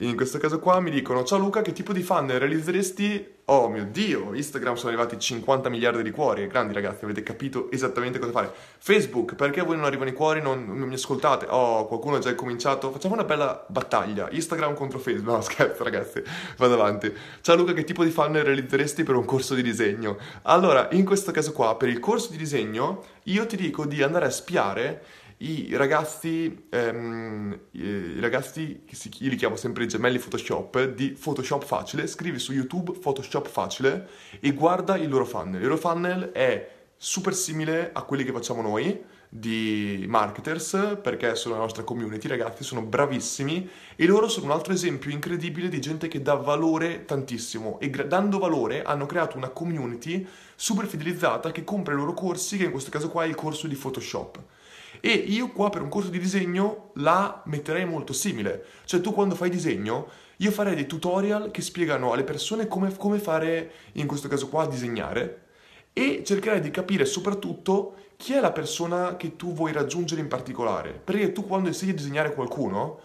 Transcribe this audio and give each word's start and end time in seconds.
In 0.00 0.14
questo 0.14 0.38
caso 0.38 0.60
qua 0.60 0.78
mi 0.78 0.92
dicono, 0.92 1.24
ciao 1.24 1.38
Luca, 1.38 1.60
che 1.60 1.72
tipo 1.72 1.92
di 1.92 2.04
funnel 2.04 2.38
realizzeresti? 2.38 3.38
Oh 3.46 3.68
mio 3.68 3.84
Dio, 3.84 4.32
Instagram 4.32 4.76
sono 4.76 4.90
arrivati 4.92 5.18
50 5.18 5.68
miliardi 5.68 6.04
di 6.04 6.12
cuori, 6.12 6.46
grandi 6.46 6.72
ragazzi, 6.72 7.02
avete 7.02 7.24
capito 7.24 7.68
esattamente 7.72 8.20
cosa 8.20 8.30
fare. 8.30 8.52
Facebook, 8.78 9.34
perché 9.34 9.60
voi 9.62 9.74
non 9.74 9.86
arrivano 9.86 10.08
i 10.08 10.12
cuori, 10.12 10.40
non, 10.40 10.66
non 10.66 10.86
mi 10.86 10.94
ascoltate? 10.94 11.46
Oh, 11.48 11.86
qualcuno 11.86 12.14
ha 12.14 12.18
già 12.20 12.32
cominciato, 12.36 12.92
facciamo 12.92 13.14
una 13.14 13.24
bella 13.24 13.64
battaglia, 13.66 14.28
Instagram 14.30 14.74
contro 14.74 15.00
Facebook, 15.00 15.34
no 15.34 15.40
scherzo 15.42 15.82
ragazzi, 15.82 16.22
vado 16.58 16.74
avanti. 16.74 17.12
Ciao 17.40 17.56
Luca, 17.56 17.72
che 17.72 17.82
tipo 17.82 18.04
di 18.04 18.10
funnel 18.10 18.44
realizzeresti 18.44 19.02
per 19.02 19.16
un 19.16 19.24
corso 19.24 19.56
di 19.56 19.62
disegno? 19.62 20.16
Allora, 20.42 20.90
in 20.92 21.04
questo 21.04 21.32
caso 21.32 21.50
qua, 21.50 21.74
per 21.74 21.88
il 21.88 21.98
corso 21.98 22.30
di 22.30 22.36
disegno, 22.36 23.02
io 23.24 23.46
ti 23.46 23.56
dico 23.56 23.84
di 23.84 24.00
andare 24.00 24.26
a 24.26 24.30
spiare 24.30 25.02
i 25.38 25.76
ragazzi, 25.76 26.66
ehm, 26.68 27.58
i 27.72 28.18
ragazzi, 28.20 28.82
io 29.18 29.30
li 29.30 29.36
chiamo 29.36 29.56
sempre 29.56 29.84
i 29.84 29.88
gemelli 29.88 30.18
Photoshop, 30.18 30.86
di 30.86 31.10
Photoshop 31.10 31.64
Facile, 31.64 32.06
scrivi 32.08 32.38
su 32.38 32.52
YouTube 32.52 32.92
Photoshop 32.98 33.46
Facile 33.46 34.08
e 34.40 34.52
guarda 34.52 34.96
il 34.96 35.08
loro 35.08 35.24
funnel. 35.24 35.60
Il 35.60 35.68
loro 35.68 35.76
funnel 35.78 36.30
è 36.32 36.76
super 36.96 37.34
simile 37.34 37.90
a 37.92 38.02
quelli 38.02 38.24
che 38.24 38.32
facciamo 38.32 38.62
noi 38.62 39.00
di 39.28 40.04
marketers 40.08 40.98
perché 41.02 41.36
sono 41.36 41.54
la 41.54 41.60
nostra 41.60 41.84
community 41.84 42.28
ragazzi 42.28 42.64
sono 42.64 42.80
bravissimi 42.80 43.68
e 43.94 44.06
loro 44.06 44.26
sono 44.26 44.46
un 44.46 44.52
altro 44.52 44.72
esempio 44.72 45.10
incredibile 45.10 45.68
di 45.68 45.80
gente 45.80 46.08
che 46.08 46.22
dà 46.22 46.34
valore 46.34 47.04
tantissimo 47.04 47.78
e 47.78 47.90
dando 47.90 48.38
valore 48.38 48.82
hanno 48.82 49.04
creato 49.04 49.36
una 49.36 49.50
community 49.50 50.26
super 50.56 50.86
fidelizzata 50.86 51.52
che 51.52 51.62
compra 51.62 51.92
i 51.92 51.96
loro 51.98 52.14
corsi 52.14 52.56
che 52.56 52.64
in 52.64 52.70
questo 52.70 52.90
caso 52.90 53.10
qua 53.10 53.24
è 53.24 53.28
il 53.28 53.34
corso 53.34 53.66
di 53.66 53.74
Photoshop 53.74 54.42
e 55.00 55.10
io 55.10 55.48
qua 55.48 55.70
per 55.70 55.82
un 55.82 55.88
corso 55.88 56.08
di 56.08 56.18
disegno 56.18 56.90
la 56.94 57.42
metterei 57.46 57.84
molto 57.84 58.12
simile. 58.12 58.64
Cioè 58.84 59.00
tu 59.00 59.12
quando 59.12 59.34
fai 59.34 59.50
disegno, 59.50 60.08
io 60.36 60.50
farei 60.50 60.74
dei 60.74 60.86
tutorial 60.86 61.50
che 61.50 61.62
spiegano 61.62 62.12
alle 62.12 62.24
persone 62.24 62.68
come, 62.68 62.94
come 62.96 63.18
fare, 63.18 63.70
in 63.92 64.06
questo 64.06 64.28
caso 64.28 64.48
qua, 64.48 64.66
disegnare 64.66 65.46
e 65.92 66.22
cercherei 66.24 66.60
di 66.60 66.70
capire 66.70 67.04
soprattutto 67.04 67.94
chi 68.16 68.34
è 68.34 68.40
la 68.40 68.52
persona 68.52 69.16
che 69.16 69.36
tu 69.36 69.52
vuoi 69.52 69.72
raggiungere 69.72 70.20
in 70.20 70.28
particolare. 70.28 70.90
Perché 70.92 71.32
tu 71.32 71.46
quando 71.46 71.68
insegni 71.68 71.92
a 71.92 71.94
disegnare 71.94 72.34
qualcuno, 72.34 73.00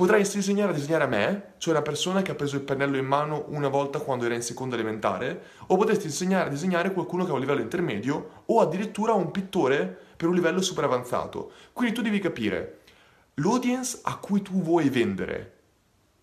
Potresti 0.00 0.38
insegnare 0.38 0.70
a 0.70 0.74
disegnare 0.74 1.04
a 1.04 1.08
me, 1.08 1.52
cioè 1.58 1.74
una 1.74 1.82
persona 1.82 2.22
che 2.22 2.30
ha 2.30 2.34
preso 2.34 2.56
il 2.56 2.62
pennello 2.62 2.96
in 2.96 3.04
mano 3.04 3.44
una 3.48 3.68
volta 3.68 3.98
quando 3.98 4.24
era 4.24 4.34
in 4.34 4.40
seconda 4.40 4.74
elementare, 4.74 5.42
o 5.66 5.76
potresti 5.76 6.06
insegnare 6.06 6.46
a 6.46 6.48
disegnare 6.48 6.94
qualcuno 6.94 7.24
che 7.26 7.32
ha 7.32 7.34
un 7.34 7.40
livello 7.40 7.60
intermedio, 7.60 8.44
o 8.46 8.60
addirittura 8.60 9.12
un 9.12 9.30
pittore 9.30 10.09
per 10.20 10.28
un 10.28 10.34
livello 10.34 10.60
super 10.60 10.84
avanzato. 10.84 11.50
Quindi 11.72 11.94
tu 11.94 12.02
devi 12.02 12.18
capire 12.18 12.80
l'audience 13.36 14.00
a 14.02 14.16
cui 14.16 14.42
tu 14.42 14.60
vuoi 14.60 14.90
vendere. 14.90 15.60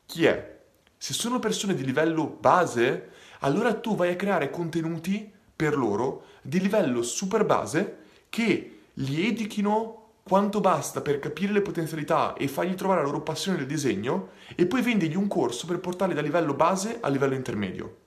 Chi 0.05 0.25
è? 0.25 0.59
Se 0.95 1.13
sono 1.13 1.39
persone 1.39 1.73
di 1.73 1.83
livello 1.83 2.27
base, 2.27 3.09
allora 3.39 3.73
tu 3.73 3.95
vai 3.95 4.11
a 4.11 4.15
creare 4.15 4.51
contenuti 4.51 5.27
per 5.55 5.75
loro 5.75 6.25
di 6.43 6.59
livello 6.59 7.01
super 7.01 7.43
base 7.43 7.97
che 8.29 8.81
li 8.93 9.29
educhino 9.29 10.09
quanto 10.21 10.61
basta 10.61 11.01
per 11.01 11.17
capire 11.17 11.51
le 11.51 11.63
potenzialità 11.63 12.35
e 12.35 12.47
fargli 12.47 12.75
trovare 12.75 13.01
la 13.01 13.07
loro 13.07 13.21
passione 13.21 13.57
del 13.57 13.65
disegno 13.65 14.29
e 14.55 14.67
poi 14.67 14.83
vendigli 14.83 15.15
un 15.15 15.27
corso 15.27 15.65
per 15.65 15.79
portarli 15.79 16.13
da 16.13 16.21
livello 16.21 16.53
base 16.53 16.99
a 17.01 17.07
livello 17.07 17.33
intermedio. 17.33 18.01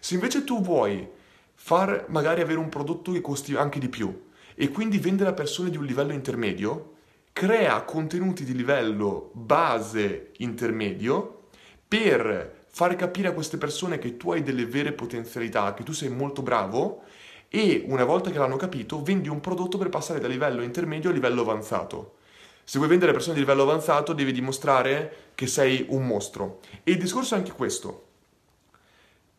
Se 0.00 0.14
invece 0.14 0.42
tu 0.42 0.60
vuoi 0.60 1.08
far 1.54 2.06
magari 2.08 2.40
avere 2.40 2.58
un 2.58 2.68
prodotto 2.68 3.12
che 3.12 3.20
costi 3.20 3.54
anche 3.54 3.78
di 3.78 3.88
più 3.88 4.26
e 4.60 4.70
quindi 4.70 4.98
vendere 4.98 5.30
a 5.30 5.34
persone 5.34 5.70
di 5.70 5.76
un 5.76 5.84
livello 5.84 6.12
intermedio, 6.12 6.94
crea 7.32 7.80
contenuti 7.84 8.42
di 8.42 8.56
livello 8.56 9.30
base 9.32 10.32
intermedio 10.38 11.42
per 11.86 12.64
far 12.66 12.96
capire 12.96 13.28
a 13.28 13.32
queste 13.32 13.56
persone 13.56 14.00
che 14.00 14.16
tu 14.16 14.32
hai 14.32 14.42
delle 14.42 14.66
vere 14.66 14.90
potenzialità, 14.90 15.74
che 15.74 15.84
tu 15.84 15.92
sei 15.92 16.08
molto 16.08 16.42
bravo 16.42 17.02
e 17.48 17.84
una 17.86 18.02
volta 18.02 18.30
che 18.30 18.38
l'hanno 18.38 18.56
capito 18.56 19.00
vendi 19.00 19.28
un 19.28 19.38
prodotto 19.38 19.78
per 19.78 19.90
passare 19.90 20.18
da 20.18 20.26
livello 20.26 20.62
intermedio 20.62 21.10
a 21.10 21.12
livello 21.12 21.42
avanzato. 21.42 22.16
Se 22.64 22.78
vuoi 22.78 22.90
vendere 22.90 23.12
persone 23.12 23.34
di 23.34 23.40
livello 23.40 23.62
avanzato 23.62 24.12
devi 24.12 24.32
dimostrare 24.32 25.30
che 25.36 25.46
sei 25.46 25.86
un 25.90 26.04
mostro. 26.04 26.58
E 26.82 26.90
il 26.90 26.98
discorso 26.98 27.36
è 27.36 27.38
anche 27.38 27.52
questo. 27.52 28.06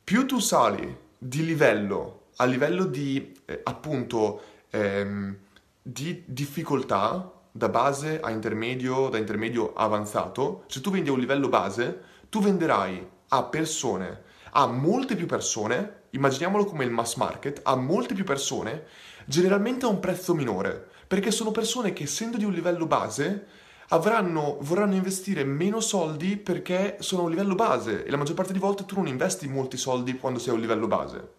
Più 0.01 0.25
tu 0.25 0.39
sali 0.39 0.97
di 1.17 1.43
livello 1.43 2.19
a 2.41 2.45
livello 2.45 2.85
di 2.85 3.33
eh, 3.45 3.61
appunto 3.63 4.41
ehm, 4.69 5.37
di 5.81 6.23
difficoltà 6.25 7.31
da 7.51 7.69
base 7.69 8.19
a 8.19 8.29
intermedio, 8.29 9.09
da 9.09 9.17
intermedio 9.17 9.73
avanzato, 9.73 10.63
se 10.67 10.81
tu 10.81 10.91
vendi 10.91 11.09
a 11.09 11.13
un 11.13 11.19
livello 11.19 11.49
base, 11.49 12.01
tu 12.29 12.41
venderai 12.41 13.07
a 13.29 13.43
persone, 13.43 14.23
a 14.51 14.67
molte 14.67 15.15
più 15.15 15.25
persone 15.25 15.97
immaginiamolo 16.11 16.65
come 16.65 16.85
il 16.85 16.91
mass 16.91 17.15
market, 17.15 17.61
a 17.63 17.75
molte 17.75 18.13
più 18.13 18.23
persone, 18.23 18.85
generalmente 19.25 19.85
a 19.85 19.89
un 19.89 19.99
prezzo 19.99 20.33
minore, 20.33 20.87
perché 21.07 21.31
sono 21.31 21.51
persone 21.51 21.93
che 21.93 22.03
essendo 22.03 22.37
di 22.37 22.45
un 22.45 22.53
livello 22.53 22.85
base 22.85 23.45
avranno, 23.89 24.57
vorranno 24.61 24.95
investire 24.95 25.43
meno 25.43 25.79
soldi 25.79 26.37
perché 26.37 26.97
sono 26.99 27.21
a 27.21 27.25
un 27.25 27.31
livello 27.31 27.55
base 27.55 28.05
e 28.05 28.11
la 28.11 28.17
maggior 28.17 28.35
parte 28.35 28.53
di 28.53 28.59
volte 28.59 28.85
tu 28.85 28.95
non 28.95 29.07
investi 29.07 29.47
molti 29.47 29.77
soldi 29.77 30.17
quando 30.17 30.39
sei 30.39 30.51
a 30.51 30.55
un 30.55 30.61
livello 30.61 30.87
base. 30.87 31.37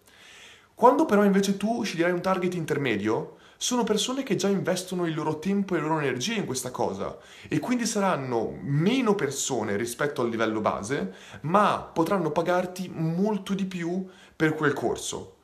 Quando 0.81 1.05
però 1.05 1.25
invece 1.25 1.59
tu 1.59 1.83
sceglierai 1.83 2.11
un 2.11 2.23
target 2.23 2.55
intermedio, 2.55 3.37
sono 3.59 3.85
persone 3.85 4.23
che 4.23 4.37
già 4.37 4.49
investono 4.49 5.05
il 5.05 5.15
loro 5.15 5.39
tempo 5.39 5.75
e 5.75 5.79
le 5.79 5.87
loro 5.87 6.01
energie 6.01 6.37
in 6.37 6.47
questa 6.47 6.71
cosa 6.71 7.19
e 7.51 7.59
quindi 7.59 7.85
saranno 7.85 8.57
meno 8.63 9.15
persone 9.15 9.77
rispetto 9.77 10.23
al 10.23 10.31
livello 10.31 10.63
base, 10.63 11.13
ma 11.43 11.83
potranno 11.83 12.31
pagarti 12.31 12.91
molto 12.95 13.53
di 13.53 13.67
più 13.67 14.07
per 14.35 14.55
quel 14.55 14.73
corso. 14.73 15.37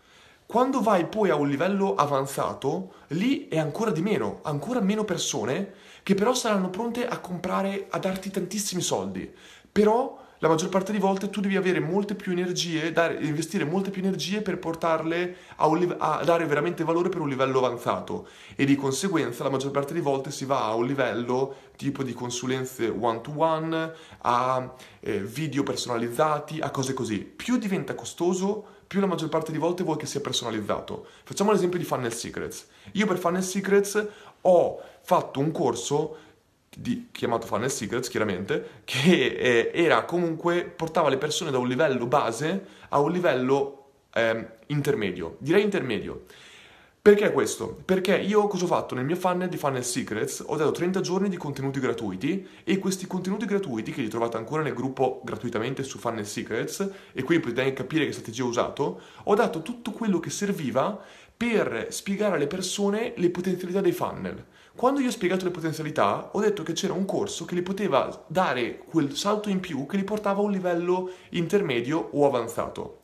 Quando 0.47 0.81
vai 0.81 1.05
poi 1.05 1.29
a 1.29 1.37
un 1.37 1.51
livello 1.51 1.97
avanzato, 1.97 2.95
lì 3.09 3.47
è 3.49 3.59
ancora 3.59 3.91
di 3.91 4.01
meno, 4.01 4.39
ancora 4.41 4.81
meno 4.81 5.05
persone 5.05 5.75
che 6.03 6.15
però 6.15 6.33
saranno 6.33 6.71
pronte 6.71 7.07
a 7.07 7.19
comprare, 7.19 7.89
a 7.91 7.99
darti 7.99 8.31
tantissimi 8.31 8.81
soldi. 8.81 9.31
Però 9.71 10.19
la 10.47 10.53
maggior 10.53 10.69
parte 10.69 10.93
di 10.93 10.99
volte 10.99 11.29
tu 11.29 11.41
devi 11.41 11.57
avere 11.57 11.81
molte 11.81 12.15
più 12.15 12.31
energie, 12.31 12.93
dare, 12.93 13.19
investire 13.21 13.65
molte 13.65 13.91
più 13.91 14.01
energie 14.01 14.43
per 14.43 14.59
portarle 14.59 15.37
a, 15.57 15.67
un, 15.67 15.97
a, 15.99 16.23
dare 16.25 16.47
veramente 16.47 16.85
valore 16.85 17.09
per 17.09 17.21
un 17.21 17.29
livello 17.29 17.59
avanzato 17.59 18.29
e 18.55 18.65
di 18.65 18.77
conseguenza 18.77 19.43
la 19.43 19.51
maggior 19.51 19.73
parte 19.73 19.93
di 19.93 19.99
volte 19.99 20.31
si 20.31 20.45
va 20.45 20.67
a 20.67 20.75
un 20.75 20.87
livello 20.87 21.55
tipo 21.77 22.05
di 22.05 22.13
consulenze 22.13 22.87
one 22.89 23.21
to 23.23 23.33
one, 23.37 23.93
a 24.19 24.75
eh, 25.01 25.19
video 25.19 25.65
personalizzati, 25.65 26.61
a 26.61 26.71
cose 26.71 26.95
così. 26.95 27.19
Più 27.19 27.59
diventa 27.59 27.97
costoso, 27.97 28.65
più 28.87 29.01
la 29.01 29.07
maggior 29.07 29.29
parte 29.29 29.51
di 29.51 29.59
volte 29.59 29.83
vuoi 29.83 29.97
che 29.97 30.07
sia 30.07 30.21
personalizzato. 30.21 31.07
Facciamo 31.25 31.51
l'esempio 31.51 31.79
di 31.79 31.85
Funnel 31.85 32.13
Secrets. 32.13 32.67
Io 32.93 33.07
per 33.07 33.19
Funnel 33.19 33.43
Secrets 33.43 34.07
ho 34.43 34.81
fatto 35.03 35.41
un 35.41 35.51
corso 35.51 36.19
di, 36.79 37.09
chiamato 37.11 37.47
Funnel 37.47 37.71
Secrets, 37.71 38.09
chiaramente, 38.09 38.83
che 38.85 39.27
eh, 39.27 39.71
era 39.73 40.05
comunque, 40.05 40.65
portava 40.65 41.09
le 41.09 41.17
persone 41.17 41.51
da 41.51 41.57
un 41.57 41.67
livello 41.67 42.07
base 42.07 42.67
a 42.91 43.01
un 43.01 43.11
livello 43.11 43.93
eh, 44.13 44.47
intermedio, 44.67 45.37
direi 45.39 45.63
intermedio. 45.63 46.25
Perché 47.01 47.33
questo? 47.33 47.81
Perché 47.85 48.17
io 48.19 48.47
cosa 48.49 48.65
ho 48.65 48.67
fatto 48.67 48.95
nel 48.97 49.05
mio 49.05 49.15
funnel 49.15 49.49
di 49.49 49.57
Funnel 49.57 49.85
Secrets? 49.85 50.43
Ho 50.45 50.57
dato 50.57 50.73
30 50.73 51.01
giorni 51.01 51.29
di 51.29 51.37
contenuti 51.37 51.79
gratuiti 51.79 52.47
e 52.65 52.79
questi 52.79 53.07
contenuti 53.07 53.47
gratuiti, 53.47 53.93
che 53.93 54.03
li 54.03 54.09
trovate 54.09 54.37
ancora 54.37 54.63
nel 54.63 54.75
gruppo 54.75 55.23
gratuitamente 55.25 55.83
su 55.85 55.99
Funnel 55.99 56.27
Secrets, 56.27 56.91
e 57.13 57.23
quindi 57.23 57.49
potete 57.49 57.73
capire 57.73 58.05
che 58.05 58.13
strategia 58.13 58.43
ho 58.43 58.49
usato, 58.49 59.01
ho 59.23 59.35
dato 59.35 59.63
tutto 59.63 59.93
quello 59.93 60.19
che 60.19 60.31
serviva 60.31 61.01
per 61.37 61.87
spiegare 61.91 62.35
alle 62.35 62.49
persone 62.49 63.13
le 63.17 63.31
potenzialità 63.31 63.81
dei 63.81 63.93
funnel. 63.93 64.45
Quando 64.77 65.01
io 65.01 65.09
ho 65.09 65.11
spiegato 65.11 65.47
le 65.47 65.53
potenzialità, 65.53 66.29
ho 66.33 66.41
detto 66.41 66.63
che 66.63 66.75
c'era 66.75 66.93
un 66.93 67.07
corso 67.07 67.47
che 67.47 67.55
li 67.55 67.63
poteva 67.63 68.25
dare 68.27 68.77
quel 68.77 69.17
salto 69.17 69.49
in 69.49 69.59
più 69.59 69.87
che 69.87 69.97
li 69.97 70.05
portava 70.05 70.41
a 70.41 70.45
un 70.45 70.51
livello 70.51 71.13
intermedio 71.31 72.11
o 72.13 72.27
avanzato. 72.27 73.01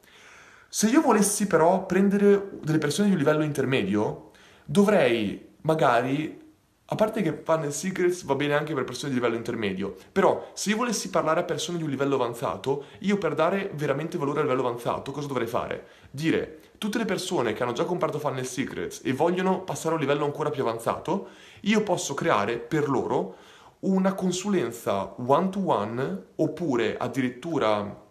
Se 0.68 0.88
io 0.88 1.00
volessi 1.00 1.46
però 1.46 1.86
prendere 1.86 2.50
delle 2.60 2.76
persone 2.76 3.08
di 3.08 3.14
un 3.14 3.18
livello 3.18 3.42
intermedio, 3.42 4.32
dovrei 4.66 5.48
magari 5.62 6.40
a 6.84 6.94
parte 6.94 7.22
che 7.22 7.40
Funnel 7.42 7.72
Secrets 7.72 8.24
va 8.24 8.34
bene 8.34 8.52
anche 8.52 8.74
per 8.74 8.84
persone 8.84 9.08
di 9.08 9.18
livello 9.18 9.36
intermedio, 9.36 9.96
però 10.12 10.50
se 10.52 10.68
io 10.68 10.76
volessi 10.76 11.08
parlare 11.08 11.40
a 11.40 11.44
persone 11.44 11.78
di 11.78 11.84
un 11.84 11.88
livello 11.88 12.16
avanzato, 12.16 12.84
io 12.98 13.16
per 13.16 13.32
dare 13.34 13.70
veramente 13.72 14.18
valore 14.18 14.40
a 14.40 14.42
livello 14.42 14.60
avanzato, 14.60 15.10
cosa 15.10 15.26
dovrei 15.26 15.46
fare? 15.46 15.86
Dire, 16.10 16.58
tutte 16.82 16.98
le 16.98 17.04
persone 17.04 17.52
che 17.52 17.62
hanno 17.62 17.70
già 17.70 17.84
comprato 17.84 18.18
Funnel 18.18 18.44
Secrets 18.44 19.02
e 19.04 19.12
vogliono 19.12 19.60
passare 19.60 19.90
a 19.90 19.94
un 19.94 20.00
livello 20.00 20.24
ancora 20.24 20.50
più 20.50 20.62
avanzato, 20.62 21.28
io 21.60 21.84
posso 21.84 22.12
creare 22.14 22.58
per 22.58 22.88
loro 22.88 23.36
una 23.82 24.14
consulenza 24.14 25.14
one 25.24 25.48
to 25.50 25.60
one 25.64 26.24
oppure 26.34 26.96
addirittura 26.96 28.04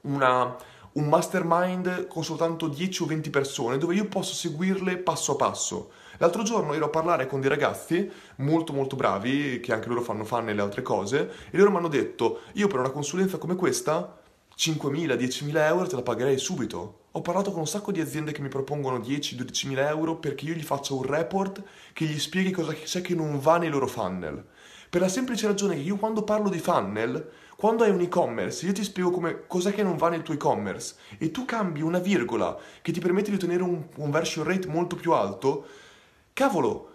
una 0.00 0.56
un 0.92 1.08
mastermind 1.08 2.06
con 2.06 2.24
soltanto 2.24 2.68
10 2.68 3.02
o 3.02 3.04
20 3.04 3.28
persone 3.28 3.76
dove 3.76 3.94
io 3.94 4.06
posso 4.06 4.32
seguirle 4.32 4.96
passo 4.96 5.32
a 5.32 5.36
passo. 5.36 5.90
L'altro 6.16 6.42
giorno 6.42 6.72
ero 6.72 6.86
a 6.86 6.88
parlare 6.88 7.26
con 7.26 7.42
dei 7.42 7.50
ragazzi 7.50 8.10
molto 8.36 8.72
molto 8.72 8.96
bravi, 8.96 9.60
che 9.60 9.74
anche 9.74 9.88
loro 9.88 10.00
fanno 10.00 10.24
fan 10.24 10.48
e 10.48 10.54
le 10.54 10.62
altre 10.62 10.80
cose, 10.80 11.30
e 11.50 11.58
loro 11.58 11.70
mi 11.70 11.76
hanno 11.76 11.88
detto, 11.88 12.40
io 12.54 12.66
per 12.66 12.78
una 12.78 12.88
consulenza 12.88 13.36
come 13.36 13.56
questa, 13.56 14.16
5.000, 14.56 15.18
10.000 15.18 15.56
euro 15.66 15.86
te 15.86 15.96
la 15.96 16.02
pagherei 16.02 16.38
subito. 16.38 17.04
Ho 17.16 17.22
parlato 17.22 17.50
con 17.50 17.60
un 17.60 17.66
sacco 17.66 17.92
di 17.92 18.00
aziende 18.02 18.32
che 18.32 18.42
mi 18.42 18.48
propongono 18.48 18.98
10-12.000 18.98 19.88
euro 19.88 20.16
perché 20.16 20.44
io 20.44 20.52
gli 20.52 20.62
faccio 20.62 20.96
un 20.96 21.02
report 21.02 21.62
che 21.94 22.04
gli 22.04 22.18
spieghi 22.18 22.50
cosa 22.50 22.74
c'è 22.74 23.00
che 23.00 23.14
non 23.14 23.40
va 23.40 23.56
nei 23.56 23.70
loro 23.70 23.86
funnel. 23.86 24.44
Per 24.90 25.00
la 25.00 25.08
semplice 25.08 25.46
ragione 25.46 25.76
che 25.76 25.80
io 25.80 25.96
quando 25.96 26.24
parlo 26.24 26.50
di 26.50 26.58
funnel, 26.58 27.26
quando 27.56 27.84
hai 27.84 27.90
un 27.90 28.02
e-commerce, 28.02 28.66
io 28.66 28.72
ti 28.72 28.84
spiego 28.84 29.10
come, 29.10 29.46
cos'è 29.46 29.72
che 29.72 29.82
non 29.82 29.96
va 29.96 30.10
nel 30.10 30.20
tuo 30.20 30.34
e-commerce 30.34 30.96
e 31.16 31.30
tu 31.30 31.46
cambi 31.46 31.80
una 31.80 32.00
virgola 32.00 32.54
che 32.82 32.92
ti 32.92 33.00
permette 33.00 33.30
di 33.30 33.36
ottenere 33.36 33.62
un 33.62 33.88
conversion 33.88 34.44
rate 34.44 34.68
molto 34.68 34.96
più 34.96 35.12
alto, 35.12 35.66
cavolo, 36.34 36.90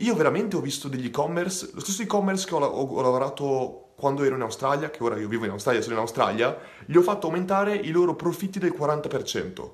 io 0.00 0.14
veramente 0.16 0.56
ho 0.56 0.60
visto 0.60 0.86
degli 0.86 1.06
e-commerce, 1.06 1.70
lo 1.72 1.80
stesso 1.80 2.02
e-commerce 2.02 2.46
che 2.46 2.54
ho, 2.54 2.58
ho 2.58 3.00
lavorato 3.00 3.89
quando 4.00 4.24
ero 4.24 4.34
in 4.34 4.40
Australia, 4.40 4.88
che 4.88 5.04
ora 5.04 5.18
io 5.18 5.28
vivo 5.28 5.44
in 5.44 5.50
Australia, 5.50 5.82
sono 5.82 5.94
in 5.94 6.00
Australia, 6.00 6.58
gli 6.86 6.96
ho 6.96 7.02
fatto 7.02 7.26
aumentare 7.26 7.74
i 7.74 7.90
loro 7.90 8.14
profitti 8.14 8.58
del 8.58 8.74
40%. 8.76 9.68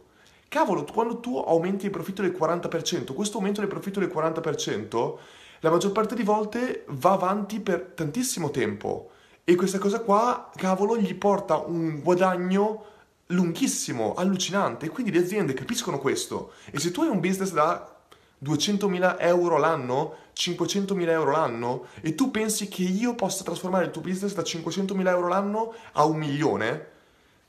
Cavolo, 0.49 0.83
quando 0.83 1.21
tu 1.21 1.39
aumenti 1.39 1.85
il 1.85 1.93
profitto 1.93 2.23
del 2.23 2.37
40%, 2.37 3.15
questo 3.15 3.37
aumento 3.37 3.61
del 3.61 3.71
profitto 3.71 4.01
del 4.01 4.11
40%, 4.13 5.15
la 5.61 5.71
maggior 5.71 5.93
parte 5.93 6.17
di 6.17 6.25
volte 6.25 6.85
va 6.89 7.13
avanti 7.13 7.61
per 7.61 7.93
tantissimo 7.95 8.51
tempo. 8.51 9.11
E 9.45 9.55
questa 9.55 9.79
cosa 9.79 10.01
qua, 10.01 10.51
cavolo, 10.57 10.97
gli 10.97 11.15
porta 11.15 11.59
un 11.59 12.01
guadagno 12.01 12.85
lunghissimo, 13.27 14.15
allucinante. 14.15 14.89
Quindi 14.89 15.13
le 15.13 15.21
aziende 15.21 15.55
capiscono 15.55 16.01
questo. 16.01 16.51
E 16.73 16.81
se 16.81 16.91
tu 16.91 17.03
hai 17.03 17.09
un 17.09 17.21
business 17.21 17.53
da 17.53 17.96
200.000 18.45 19.17
euro 19.21 19.57
l'anno, 19.57 20.15
500.000 20.37 21.09
euro 21.09 21.31
l'anno, 21.31 21.87
e 22.01 22.15
tu 22.15 22.31
pensi 22.31 22.69
che 22.69 22.83
io 22.83 23.15
possa 23.15 23.45
trasformare 23.45 23.87
il 23.87 23.91
tuo 23.91 24.03
business 24.03 24.35
da 24.35 24.43
500.000 24.43 25.09
euro 25.09 25.29
l'anno 25.29 25.75
a 25.93 26.05
un 26.05 26.17
milione, 26.17 26.87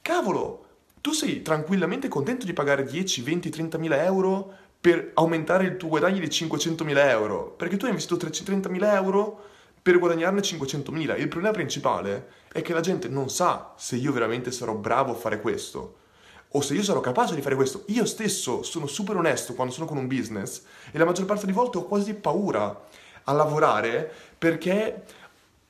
cavolo, 0.02 0.66
tu 1.02 1.12
sei 1.12 1.42
tranquillamente 1.42 2.08
contento 2.08 2.46
di 2.46 2.54
pagare 2.54 2.84
10, 2.84 3.22
20, 3.22 3.50
30.000 3.50 4.04
euro 4.04 4.54
per 4.80 5.12
aumentare 5.16 5.66
il 5.66 5.78
tuo 5.78 5.90
guadagno 5.90 6.20
di 6.20 6.28
500.000 6.28 6.98
euro, 7.10 7.52
perché 7.52 7.78
tu 7.78 7.86
hai 7.86 7.92
investito 7.92 8.26
330.000 8.26 8.94
euro 8.94 9.46
per 9.82 10.00
guadagnarne 10.00 10.42
500.000. 10.42 11.20
Il 11.20 11.28
problema 11.28 11.54
principale 11.54 12.28
è 12.52 12.62
che 12.62 12.74
la 12.74 12.82
gente 12.82 13.08
non 13.08 13.30
sa 13.30 13.74
se 13.78 13.96
io 13.96 14.12
veramente 14.12 14.52
sarò 14.52 14.74
bravo 14.74 15.12
a 15.12 15.16
fare 15.16 15.40
questo 15.42 16.06
o 16.52 16.62
se 16.62 16.74
io 16.74 16.84
sarò 16.84 17.00
capace 17.00 17.36
di 17.36 17.42
fare 17.42 17.56
questo. 17.56 17.84
Io 17.88 18.06
stesso 18.06 18.64
sono 18.64 18.88
super 18.88 19.16
onesto 19.16 19.54
quando 19.54 19.74
sono 19.74 19.86
con 19.86 19.98
un 19.98 20.08
business 20.08 20.64
e 20.92 20.98
la 20.98 21.06
maggior 21.06 21.26
parte 21.26 21.46
delle 21.46 21.58
volte 21.58 21.78
ho 21.78 21.84
quasi 21.84 22.14
paura 22.14 22.86
a 23.24 23.32
lavorare 23.34 24.10
perché 24.38 25.04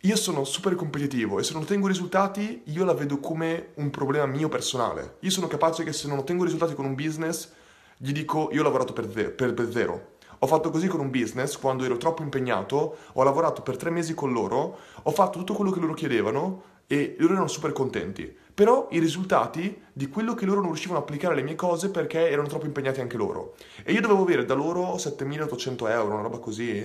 io 0.01 0.15
sono 0.15 0.43
super 0.43 0.75
competitivo 0.75 1.39
e 1.39 1.43
se 1.43 1.53
non 1.53 1.63
ottengo 1.63 1.87
risultati 1.87 2.61
io 2.65 2.85
la 2.85 2.93
vedo 2.93 3.19
come 3.19 3.69
un 3.75 3.89
problema 3.89 4.25
mio 4.27 4.47
personale. 4.47 5.15
Io 5.21 5.31
sono 5.31 5.47
capace 5.47 5.83
che 5.83 5.91
se 5.91 6.07
non 6.07 6.19
ottengo 6.19 6.43
risultati 6.43 6.75
con 6.75 6.85
un 6.85 6.95
business 6.95 7.51
gli 7.97 8.11
dico 8.11 8.49
io 8.51 8.61
ho 8.61 8.63
lavorato 8.63 8.93
per, 8.93 9.11
ze- 9.11 9.31
per, 9.31 9.53
per 9.53 9.71
zero. 9.71 10.15
Ho 10.39 10.47
fatto 10.47 10.69
così 10.69 10.87
con 10.87 10.99
un 10.99 11.09
business 11.09 11.57
quando 11.57 11.83
ero 11.83 11.97
troppo 11.97 12.21
impegnato, 12.21 12.97
ho 13.11 13.23
lavorato 13.23 13.63
per 13.63 13.75
tre 13.75 13.89
mesi 13.89 14.13
con 14.13 14.31
loro, 14.31 14.77
ho 15.01 15.11
fatto 15.11 15.39
tutto 15.39 15.55
quello 15.55 15.71
che 15.71 15.79
loro 15.79 15.95
chiedevano 15.95 16.61
e 16.85 17.15
loro 17.17 17.33
erano 17.33 17.47
super 17.47 17.71
contenti. 17.71 18.37
Però 18.57 18.87
i 18.89 18.97
risultati 18.97 19.83
di 19.93 20.09
quello 20.09 20.33
che 20.33 20.47
loro 20.47 20.61
non 20.61 20.69
riuscivano 20.69 20.97
a 20.97 21.03
applicare 21.03 21.35
alle 21.35 21.43
mie 21.43 21.53
cose 21.53 21.91
perché 21.91 22.27
erano 22.27 22.47
troppo 22.47 22.65
impegnati 22.65 22.99
anche 22.99 23.15
loro. 23.15 23.53
E 23.83 23.91
io 23.93 24.01
dovevo 24.01 24.23
avere 24.23 24.45
da 24.45 24.55
loro 24.55 24.97
7800 24.97 25.87
euro, 25.87 26.13
una 26.13 26.23
roba 26.23 26.39
così? 26.39 26.83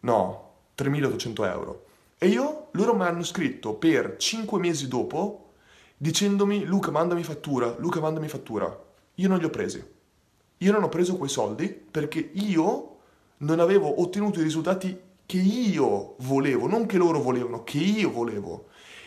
No, 0.00 0.50
3800 0.74 1.44
euro. 1.46 1.84
E 2.18 2.26
io, 2.26 2.66
loro 2.72 2.94
mi 2.94 3.04
hanno 3.04 3.22
scritto 3.22 3.72
per 3.72 4.16
5 4.18 4.60
mesi 4.60 4.86
dopo 4.86 5.52
dicendomi 5.96 6.66
Luca 6.66 6.90
mandami 6.90 7.22
fattura, 7.22 7.74
Luca 7.78 8.00
mandami 8.00 8.28
fattura. 8.28 8.78
Io 9.14 9.28
non 9.28 9.38
li 9.38 9.46
ho 9.46 9.50
presi. 9.50 9.82
Io 10.58 10.70
non 10.70 10.82
ho 10.82 10.90
preso 10.90 11.16
quei 11.16 11.30
soldi 11.30 11.68
perché 11.68 12.28
io 12.34 12.96
non 13.38 13.58
avevo 13.58 14.02
ottenuto 14.02 14.38
i 14.38 14.42
risultati 14.42 15.00
che 15.24 15.38
io 15.38 16.16
volevo, 16.18 16.66
non 16.66 16.84
che 16.84 16.98
loro 16.98 17.22
volevano, 17.22 17.64
che 17.64 17.78
io 17.78 18.10
volevo. 18.10 18.66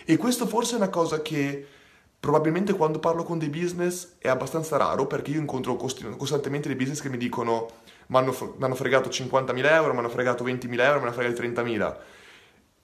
E 0.10 0.16
questo 0.16 0.48
forse 0.48 0.76
è 0.76 0.78
una 0.78 0.88
cosa 0.88 1.22
che 1.22 1.68
probabilmente 2.18 2.72
quando 2.72 2.98
parlo 2.98 3.24
con 3.24 3.38
dei 3.38 3.50
business 3.50 4.14
è 4.20 4.30
abbastanza 4.30 4.78
raro 4.78 5.06
perché 5.06 5.32
io 5.32 5.40
incontro 5.42 5.76
costantemente 5.76 6.70
dei 6.70 6.78
business 6.78 7.02
che 7.02 7.10
mi 7.10 7.18
dicono 7.18 7.68
mi 8.06 8.16
hanno 8.16 8.32
fregato 8.32 9.10
50.000 9.10 9.66
euro, 9.66 9.92
mi 9.92 10.00
hanno 10.00 10.08
fregato 10.08 10.46
20.000 10.46 10.80
euro, 10.80 11.00
mi 11.00 11.08
hanno 11.08 11.12
fregato 11.12 11.42
30.000. 11.42 11.98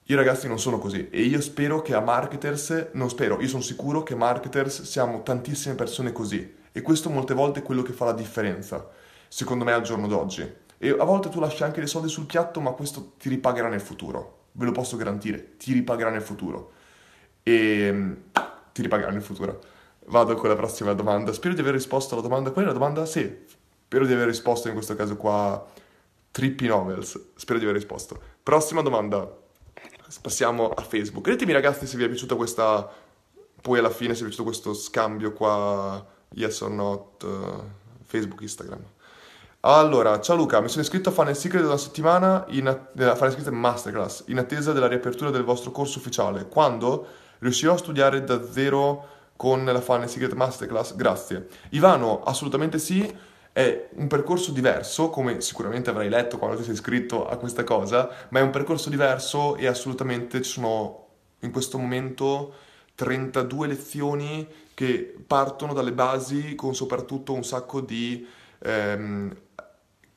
I 0.02 0.14
ragazzi 0.14 0.48
non 0.48 0.58
sono 0.58 0.78
così 0.78 1.08
e 1.08 1.22
io 1.22 1.40
spero 1.40 1.80
che 1.80 1.94
a 1.94 2.00
marketers, 2.00 2.88
non 2.92 3.08
spero, 3.08 3.40
io 3.40 3.48
sono 3.48 3.62
sicuro 3.62 4.02
che 4.02 4.14
marketers 4.14 4.82
siamo 4.82 5.22
tantissime 5.22 5.76
persone 5.76 6.12
così 6.12 6.56
e 6.72 6.82
questo 6.82 7.08
molte 7.08 7.32
volte 7.32 7.60
è 7.60 7.62
quello 7.62 7.80
che 7.80 7.94
fa 7.94 8.04
la 8.04 8.12
differenza, 8.12 8.86
secondo 9.28 9.64
me 9.64 9.72
al 9.72 9.80
giorno 9.80 10.06
d'oggi. 10.08 10.46
E 10.76 10.90
a 10.90 11.04
volte 11.04 11.30
tu 11.30 11.40
lasci 11.40 11.62
anche 11.62 11.78
dei 11.80 11.88
soldi 11.88 12.10
sul 12.10 12.26
piatto 12.26 12.60
ma 12.60 12.72
questo 12.72 13.12
ti 13.18 13.30
ripagherà 13.30 13.68
nel 13.68 13.80
futuro, 13.80 14.40
ve 14.52 14.66
lo 14.66 14.72
posso 14.72 14.98
garantire, 14.98 15.56
ti 15.56 15.72
ripagherà 15.72 16.10
nel 16.10 16.20
futuro 16.20 16.82
e 17.44 17.92
mm, 17.92 18.12
ti 18.72 18.82
ripagherà 18.82 19.12
nel 19.12 19.22
futuro. 19.22 19.60
Vado 20.06 20.34
con 20.34 20.48
la 20.48 20.56
prossima 20.56 20.92
domanda. 20.94 21.32
Spero 21.32 21.54
di 21.54 21.60
aver 21.60 21.74
risposto 21.74 22.14
alla 22.14 22.22
domanda. 22.22 22.50
Qual 22.50 22.64
è 22.64 22.66
la 22.66 22.74
domanda? 22.74 23.06
Sì, 23.06 23.44
spero 23.46 24.04
di 24.04 24.12
aver 24.12 24.26
risposto 24.26 24.66
in 24.66 24.74
questo 24.74 24.96
caso 24.96 25.16
qua. 25.16 25.64
Trippy 26.32 26.66
Novels. 26.66 27.32
Spero 27.36 27.58
di 27.58 27.64
aver 27.64 27.76
risposto. 27.76 28.20
Prossima 28.42 28.82
domanda. 28.82 29.42
Passiamo 30.20 30.70
a 30.70 30.82
Facebook. 30.82 31.28
Ditemi 31.28 31.52
ragazzi 31.52 31.86
se 31.86 31.96
vi 31.96 32.04
è 32.04 32.08
piaciuta 32.08 32.34
questa... 32.34 32.90
Poi 33.60 33.78
alla 33.78 33.90
fine 33.90 34.14
se 34.14 34.20
vi 34.20 34.24
è 34.24 34.28
piaciuto 34.28 34.44
questo 34.44 34.74
scambio 34.74 35.32
qua, 35.32 36.04
yes 36.34 36.60
or 36.60 36.70
not, 36.70 37.22
uh, 37.22 37.62
Facebook, 38.02 38.42
Instagram. 38.42 38.82
Allora, 39.60 40.20
ciao 40.20 40.36
Luca, 40.36 40.60
mi 40.60 40.68
sono 40.68 40.82
iscritto 40.82 41.08
a 41.08 41.12
Funnel 41.12 41.34
Secret 41.34 41.64
una 41.64 41.78
settimana 41.78 42.44
in 42.48 42.66
a... 42.68 42.74
Funnel 43.14 43.30
Secret 43.30 43.48
Masterclass 43.48 44.24
in 44.26 44.36
attesa 44.36 44.72
della 44.72 44.88
riapertura 44.88 45.30
del 45.30 45.44
vostro 45.44 45.70
corso 45.70 45.98
ufficiale. 45.98 46.46
Quando? 46.46 47.06
Riuscirò 47.44 47.74
a 47.74 47.76
studiare 47.76 48.24
da 48.24 48.42
zero 48.50 49.06
con 49.36 49.66
la 49.66 49.82
Funnel 49.82 50.08
Secret 50.08 50.32
Masterclass? 50.32 50.94
Grazie. 50.94 51.48
Ivano, 51.72 52.22
assolutamente 52.22 52.78
sì. 52.78 53.14
È 53.52 53.88
un 53.96 54.06
percorso 54.06 54.50
diverso, 54.50 55.10
come 55.10 55.42
sicuramente 55.42 55.90
avrai 55.90 56.08
letto 56.08 56.38
quando 56.38 56.56
ti 56.56 56.62
sei 56.62 56.72
iscritto 56.72 57.28
a 57.28 57.36
questa 57.36 57.62
cosa, 57.62 58.08
ma 58.30 58.38
è 58.38 58.42
un 58.42 58.48
percorso 58.48 58.88
diverso 58.88 59.56
e 59.56 59.66
assolutamente 59.66 60.40
ci 60.40 60.52
sono 60.52 61.06
in 61.40 61.50
questo 61.50 61.76
momento 61.76 62.54
32 62.94 63.66
lezioni 63.66 64.48
che 64.72 65.14
partono 65.26 65.74
dalle 65.74 65.92
basi 65.92 66.54
con 66.54 66.74
soprattutto 66.74 67.34
un 67.34 67.44
sacco 67.44 67.82
di 67.82 68.26
ehm, 68.60 69.36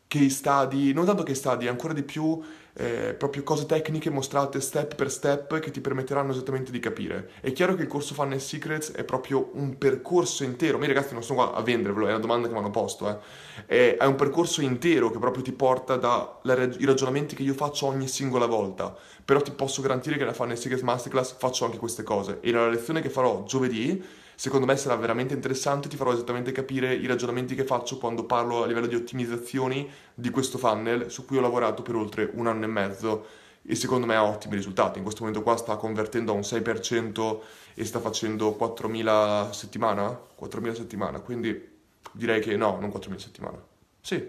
case 0.08 0.30
study, 0.30 0.94
non 0.94 1.06
tanto 1.06 1.24
case 1.24 1.36
study, 1.36 1.68
ancora 1.68 1.94
di 1.94 2.04
più 2.04 2.42
eh, 2.80 3.16
proprio 3.18 3.42
cose 3.42 3.66
tecniche 3.66 4.12
mostrate 4.12 4.62
step 4.62 4.94
per 4.94 5.10
step 5.10 5.58
che 5.60 5.72
ti 5.72 5.82
permetteranno 5.82 6.32
esattamente 6.32 6.72
di 6.72 6.80
capire. 6.80 7.32
È 7.42 7.52
chiaro 7.52 7.74
che 7.74 7.82
il 7.82 7.88
corso 7.88 8.14
Funnel 8.14 8.40
Secrets 8.40 8.92
è 8.92 9.04
proprio 9.04 9.50
un 9.54 9.78
percorso 9.80 10.44
intero. 10.44 10.78
Ma 10.78 10.86
ragazzi 10.86 11.14
non 11.14 11.24
sono 11.24 11.44
qua 11.44 11.54
a 11.56 11.62
vendervelo, 11.62 12.06
è 12.06 12.12
una 12.12 12.20
domanda 12.20 12.48
che 12.48 12.54
mi 12.54 12.60
hanno 12.60 12.70
posto. 12.70 13.10
Eh. 13.10 13.18
È, 13.66 13.98
è, 13.98 14.06
un 14.06 14.16
percorso 14.16 14.62
intero 14.62 15.10
che 15.10 15.18
proprio 15.18 15.44
ti 15.44 15.52
porta 15.52 15.96
dai 15.96 16.86
ragionamenti 16.86 17.36
che 17.36 17.42
io 17.42 17.56
faccio 17.56 17.88
ogni 17.88 18.08
singola 18.08 18.46
volta. 18.46 18.96
Però 19.26 19.42
ti 19.42 19.52
posso 19.52 19.82
garantire 19.82 20.16
che 20.16 20.22
nella 20.22 20.36
Funnel 20.36 20.58
Secrets 20.58 20.84
Masterclass 20.84 21.36
faccio 21.38 21.66
anche 21.66 21.78
queste 21.78 22.04
cose. 22.04 22.38
E 22.42 22.52
nella 22.52 22.70
lezione 22.70 23.02
che 23.02 23.10
farò 23.10 23.44
giovedì 23.44 24.02
secondo 24.38 24.68
me 24.68 24.78
sarà 24.78 24.96
veramente 24.96 25.34
interessante, 25.34 25.90
ti 25.90 25.96
farò 25.96 26.14
esattamente 26.14 26.52
capire 26.52 26.94
i 26.94 27.08
ragionamenti 27.08 27.56
che 27.56 27.64
faccio 27.64 27.98
quando 27.98 28.24
parlo 28.24 28.62
a 28.62 28.68
livello 28.68 28.86
di 28.86 28.94
ottimizzazioni 28.94 29.90
di 30.14 30.30
questo 30.30 30.60
funnel 30.60 31.10
su 31.10 31.26
cui 31.26 31.38
ho 31.38 31.42
lavorato 31.42 31.82
per 31.82 31.96
oltre 31.96 32.30
un 32.36 32.46
anno 32.46 32.66
e 32.66 32.68
mezzo 32.68 33.26
e 33.66 33.74
secondo 33.74 34.06
me 34.06 34.16
ha 34.16 34.24
ottimi 34.24 34.54
risultati. 34.54 35.00
In 35.00 35.04
questo 35.04 35.24
momento 35.24 35.42
qua 35.42 35.58
sta 35.58 35.76
convertendo 35.78 36.34
a 36.34 36.36
un 36.36 36.42
6% 36.42 37.40
e 37.74 37.84
sta 37.84 38.00
facendo 38.00 38.56
4.000 38.60 39.08
a 39.08 39.52
settimana, 39.54 40.06
4.000 40.40 40.70
a 40.70 40.76
settimana, 40.76 41.20
quindi 41.20 41.80
direi 42.12 42.40
che 42.40 42.56
no, 42.56 42.78
non 42.80 42.92
4.000 42.92 43.14
a 43.14 43.20
settimana. 43.20 43.66
Sì, 44.00 44.24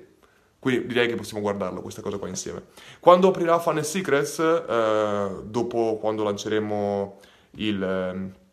quindi 0.58 0.86
direi 0.86 1.06
che 1.06 1.16
possiamo 1.16 1.42
guardarlo 1.42 1.82
questa 1.82 2.00
cosa 2.00 2.16
qua 2.16 2.28
insieme. 2.28 2.64
Quando 2.98 3.28
aprirà 3.28 3.58
Funnel 3.58 3.84
Secrets, 3.84 4.38
eh, 4.38 5.42
dopo 5.44 5.98
quando 6.00 6.22
lanceremo 6.22 7.20
il... 7.56 8.46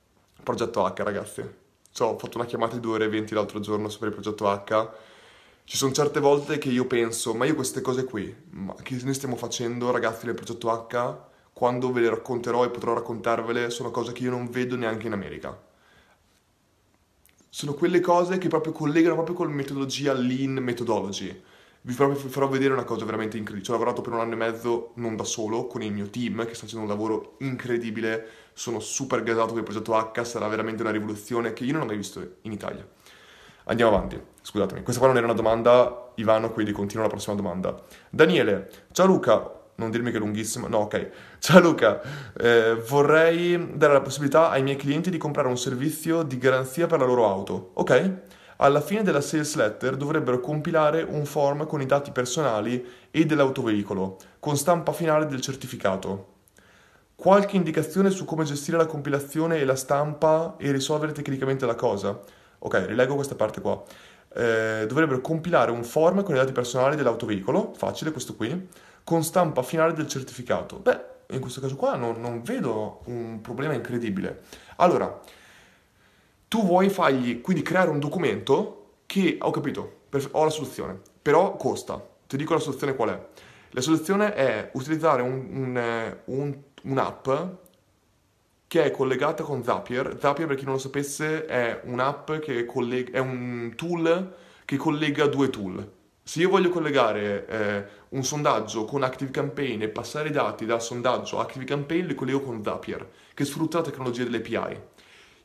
Progetto 0.45 0.85
H, 0.85 1.01
ragazzi. 1.03 1.43
Cioè, 1.91 2.07
ho 2.07 2.19
fatto 2.19 2.37
una 2.37 2.45
chiamata 2.45 2.75
di 2.75 2.81
2 2.81 2.93
ore 2.93 3.05
e 3.05 3.09
20 3.09 3.33
l'altro 3.33 3.59
giorno 3.59 3.87
per 3.87 4.09
il 4.09 4.13
progetto 4.13 4.47
H. 4.47 4.89
Ci 5.63 5.75
sono 5.75 5.91
certe 5.91 6.19
volte 6.19 6.59
che 6.59 6.69
io 6.69 6.85
penso, 6.85 7.33
ma 7.33 7.45
io 7.45 7.55
queste 7.55 7.81
cose 7.81 8.03
qui, 8.03 8.33
che 8.83 8.99
noi 9.01 9.15
stiamo 9.15 9.37
facendo, 9.37 9.89
ragazzi 9.89 10.27
del 10.27 10.35
progetto 10.35 10.69
H, 10.69 11.17
quando 11.51 11.91
ve 11.91 12.01
le 12.01 12.09
racconterò 12.11 12.63
e 12.63 12.69
potrò 12.69 12.93
raccontarvele, 12.93 13.71
sono 13.71 13.89
cose 13.89 14.11
che 14.11 14.21
io 14.21 14.29
non 14.29 14.47
vedo 14.51 14.75
neanche 14.75 15.07
in 15.07 15.13
America. 15.13 15.59
Sono 17.49 17.73
quelle 17.73 17.99
cose 17.99 18.37
che 18.37 18.47
proprio 18.47 18.71
collegano 18.71 19.15
proprio 19.15 19.35
con 19.35 19.47
la 19.47 19.53
metodologia 19.53 20.13
Lean 20.13 20.53
Methodology. 20.53 21.43
Vi 21.85 21.93
farò, 21.93 22.09
vi 22.09 22.29
farò 22.29 22.47
vedere 22.47 22.73
una 22.73 22.83
cosa 22.83 23.05
veramente 23.05 23.37
incredibile. 23.37 23.63
Ci 23.63 23.69
ho 23.69 23.73
lavorato 23.73 24.01
per 24.01 24.13
un 24.13 24.19
anno 24.19 24.33
e 24.33 24.37
mezzo, 24.37 24.91
non 24.95 25.15
da 25.15 25.23
solo, 25.23 25.67
con 25.67 25.83
il 25.83 25.93
mio 25.93 26.09
team, 26.09 26.45
che 26.45 26.55
sta 26.55 26.65
facendo 26.65 26.83
un 26.83 26.89
lavoro 26.89 27.35
incredibile. 27.39 28.27
Sono 28.53 28.79
super 28.79 29.21
gasato 29.21 29.49
per 29.49 29.57
il 29.57 29.63
progetto 29.63 29.93
H, 29.93 30.23
sarà 30.23 30.47
veramente 30.47 30.81
una 30.81 30.91
rivoluzione 30.91 31.53
che 31.53 31.63
io 31.63 31.73
non 31.73 31.83
ho 31.83 31.85
mai 31.85 31.97
visto 31.97 32.37
in 32.41 32.51
Italia. 32.51 32.85
Andiamo 33.65 33.95
avanti, 33.95 34.19
scusatemi. 34.41 34.81
Questa 34.81 34.99
qua 34.99 35.09
non 35.09 35.17
era 35.17 35.27
una 35.27 35.35
domanda, 35.35 36.11
Ivano, 36.15 36.51
quindi 36.51 36.71
continuo 36.71 37.03
la 37.03 37.09
prossima 37.09 37.35
domanda. 37.35 37.79
Daniele, 38.09 38.69
ciao 38.91 39.05
Luca, 39.05 39.51
non 39.75 39.91
dirmi 39.91 40.09
che 40.09 40.17
è 40.17 40.19
lunghissima, 40.19 40.67
no 40.67 40.79
ok. 40.79 41.09
Ciao 41.37 41.59
Luca, 41.59 42.01
eh, 42.35 42.75
vorrei 42.87 43.75
dare 43.75 43.93
la 43.93 44.01
possibilità 44.01 44.49
ai 44.49 44.63
miei 44.63 44.75
clienti 44.75 45.11
di 45.11 45.17
comprare 45.17 45.47
un 45.47 45.57
servizio 45.57 46.23
di 46.23 46.39
garanzia 46.39 46.87
per 46.87 46.99
la 46.99 47.05
loro 47.05 47.27
auto, 47.27 47.71
ok? 47.73 48.13
Alla 48.57 48.79
fine 48.79 49.03
della 49.03 49.19
sales 49.19 49.55
letter 49.55 49.97
dovrebbero 49.97 50.39
compilare 50.39 51.01
un 51.01 51.25
form 51.25 51.65
con 51.67 51.81
i 51.81 51.85
dati 51.85 52.11
personali 52.11 52.85
e 53.11 53.25
dell'autoveicolo, 53.25 54.17
con 54.39 54.55
stampa 54.55 54.93
finale 54.93 55.25
del 55.25 55.41
certificato. 55.41 56.33
Qualche 57.15 57.57
indicazione 57.57 58.09
su 58.09 58.23
come 58.23 58.45
gestire 58.45 58.77
la 58.77 58.85
compilazione 58.85 59.57
e 59.57 59.65
la 59.65 59.75
stampa 59.75 60.55
e 60.57 60.71
risolvere 60.71 61.11
tecnicamente 61.11 61.65
la 61.65 61.75
cosa? 61.75 62.17
Ok, 62.59 62.85
rileggo 62.87 63.15
questa 63.15 63.35
parte 63.35 63.59
qua. 63.59 63.83
Eh, 64.33 64.85
dovrebbero 64.87 65.19
compilare 65.19 65.71
un 65.71 65.83
form 65.83 66.23
con 66.23 66.35
i 66.35 66.37
dati 66.37 66.51
personali 66.53 66.95
dell'autoveicolo, 66.95 67.73
facile 67.75 68.11
questo 68.11 68.35
qui, 68.35 68.67
con 69.03 69.23
stampa 69.23 69.63
finale 69.63 69.93
del 69.93 70.07
certificato. 70.07 70.77
Beh, 70.77 71.13
in 71.31 71.39
questo 71.39 71.59
caso 71.59 71.75
qua 71.75 71.95
non, 71.95 72.21
non 72.21 72.41
vedo 72.41 73.01
un 73.05 73.41
problema 73.41 73.73
incredibile. 73.73 74.43
Allora, 74.77 75.19
tu 76.55 76.63
vuoi 76.65 76.87
fargli 76.87 77.41
quindi 77.41 77.61
creare 77.61 77.89
un 77.89 77.99
documento 77.99 79.01
che 79.07 79.35
ho 79.41 79.51
capito, 79.51 80.03
ho 80.31 80.43
la 80.45 80.49
soluzione, 80.49 80.97
però 81.21 81.57
costa. 81.57 82.01
Ti 82.25 82.37
dico 82.37 82.53
la 82.53 82.61
soluzione 82.61 82.95
qual 82.95 83.09
è. 83.09 83.25
La 83.71 83.81
soluzione 83.81 84.33
è 84.33 84.69
utilizzare 84.71 85.21
un, 85.21 85.49
un, 85.51 85.77
eh, 85.77 86.21
un, 86.25 86.57
un'app 86.83 87.29
che 88.67 88.83
è 88.85 88.91
collegata 88.91 89.43
con 89.43 89.65
Zapier. 89.65 90.17
Zapier, 90.17 90.47
per 90.47 90.55
chi 90.55 90.63
non 90.63 90.75
lo 90.75 90.79
sapesse, 90.79 91.45
è 91.45 91.81
un'app 91.83 92.31
che 92.35 92.63
collega, 92.63 93.17
è 93.17 93.19
un 93.19 93.73
tool 93.75 94.33
che 94.63 94.77
collega 94.77 95.27
due 95.27 95.49
tool. 95.49 95.91
Se 96.23 96.39
io 96.39 96.47
voglio 96.47 96.69
collegare 96.69 97.47
eh, 97.47 97.85
un 98.09 98.23
sondaggio 98.23 98.85
con 98.85 99.03
ActiveCampaign 99.03 99.81
e 99.81 99.89
passare 99.89 100.29
i 100.29 100.31
dati 100.31 100.65
dal 100.65 100.81
sondaggio 100.81 101.37
a 101.37 101.41
ActiveCampaign, 101.41 102.05
li 102.05 102.15
collego 102.15 102.39
con 102.39 102.63
Zapier, 102.63 103.05
che 103.33 103.43
sfrutta 103.43 103.79
la 103.79 103.83
tecnologia 103.83 104.23
delle 104.23 104.37
API. 104.37 104.93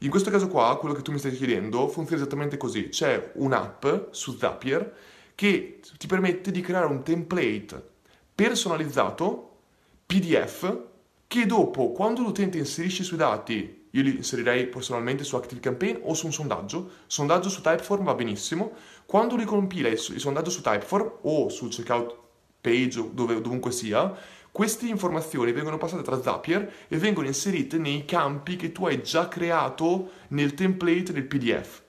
In 0.02 0.09
questo 0.09 0.30
caso 0.30 0.49
qua, 0.49 0.78
quello 0.78 0.95
che 0.95 1.02
tu 1.02 1.12
mi 1.12 1.19
stai 1.19 1.33
chiedendo 1.33 1.87
funziona 1.87 2.23
esattamente 2.23 2.57
così. 2.57 2.88
C'è 2.88 3.33
un'app 3.35 3.87
su 4.11 4.35
Zapier 4.35 4.95
che 5.35 5.80
ti 5.99 6.07
permette 6.07 6.50
di 6.50 6.62
creare 6.62 6.87
un 6.87 7.02
template 7.02 7.88
personalizzato 8.35 9.59
PDF 10.07 10.78
che 11.26 11.45
dopo, 11.45 11.92
quando 11.92 12.23
l'utente 12.23 12.57
inserisce 12.57 13.02
i 13.02 13.04
suoi 13.04 13.19
dati, 13.19 13.88
io 13.90 14.02
li 14.02 14.16
inserirei 14.16 14.69
personalmente 14.69 15.23
su 15.23 15.37
ActiveCampaign 15.37 15.99
o 16.02 16.14
su 16.14 16.25
un 16.26 16.33
sondaggio, 16.33 16.90
sondaggio 17.07 17.50
su 17.50 17.61
Typeform 17.61 18.04
va 18.04 18.14
benissimo, 18.14 18.73
quando 19.04 19.37
lui 19.37 19.45
compila 19.45 19.88
il 19.88 19.99
sondaggio 19.99 20.49
su 20.49 20.62
Typeform 20.62 21.12
o 21.23 21.50
sul 21.50 21.69
checkout 21.69 22.16
page 22.61 22.99
o 22.99 23.11
dove, 23.12 23.40
dovunque 23.40 23.71
sia, 23.71 24.14
queste 24.52 24.87
informazioni 24.87 25.52
vengono 25.52 25.78
passate 25.78 26.02
tra 26.02 26.21
Zapier 26.21 26.73
e 26.88 26.97
vengono 26.97 27.28
inserite 27.28 27.78
nei 27.78 28.04
campi 28.04 28.57
che 28.57 28.73
tu 28.73 28.87
hai 28.87 29.02
già 29.02 29.28
creato 29.28 30.11
nel 30.28 30.54
template 30.54 31.12
del 31.12 31.26
PDF. 31.26 31.83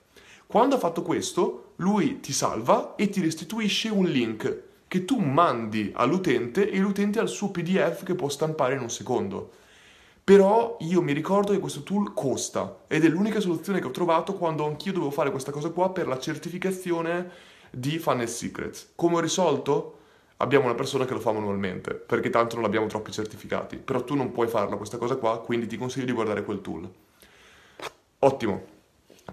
Quando 0.46 0.76
ha 0.76 0.78
fatto 0.78 1.02
questo, 1.02 1.72
lui 1.76 2.20
ti 2.20 2.32
salva 2.32 2.94
e 2.94 3.08
ti 3.08 3.20
restituisce 3.20 3.88
un 3.88 4.04
link 4.04 4.62
che 4.86 5.04
tu 5.04 5.18
mandi 5.18 5.90
all'utente 5.94 6.70
e 6.70 6.78
l'utente 6.78 7.18
ha 7.18 7.22
il 7.22 7.28
suo 7.28 7.50
PDF 7.50 8.04
che 8.04 8.14
può 8.14 8.28
stampare 8.28 8.74
in 8.74 8.82
un 8.82 8.90
secondo. 8.90 9.50
Però 10.22 10.76
io 10.80 11.02
mi 11.02 11.12
ricordo 11.12 11.52
che 11.52 11.58
questo 11.58 11.82
tool 11.82 12.12
costa 12.12 12.84
ed 12.86 13.04
è 13.04 13.08
l'unica 13.08 13.40
soluzione 13.40 13.80
che 13.80 13.86
ho 13.86 13.90
trovato 13.90 14.34
quando 14.34 14.66
anch'io 14.66 14.92
dovevo 14.92 15.10
fare 15.10 15.32
questa 15.32 15.50
cosa 15.50 15.70
qua 15.70 15.90
per 15.90 16.06
la 16.06 16.18
certificazione 16.18 17.30
di 17.70 17.98
Funnel 17.98 18.28
Secrets. 18.28 18.92
Come 18.94 19.16
ho 19.16 19.20
risolto? 19.20 19.96
Abbiamo 20.42 20.64
una 20.64 20.74
persona 20.74 21.04
che 21.04 21.14
lo 21.14 21.20
fa 21.20 21.32
manualmente, 21.32 21.94
perché 21.94 22.28
tanto 22.28 22.56
non 22.56 22.64
abbiamo 22.64 22.86
troppi 22.86 23.12
certificati. 23.12 23.76
Però 23.76 24.02
tu 24.02 24.14
non 24.14 24.32
puoi 24.32 24.48
farla 24.48 24.76
questa 24.76 24.98
cosa 24.98 25.16
qua, 25.16 25.40
quindi 25.40 25.66
ti 25.66 25.78
consiglio 25.78 26.06
di 26.06 26.12
guardare 26.12 26.44
quel 26.44 26.60
tool. 26.60 26.88
Ottimo. 28.18 28.64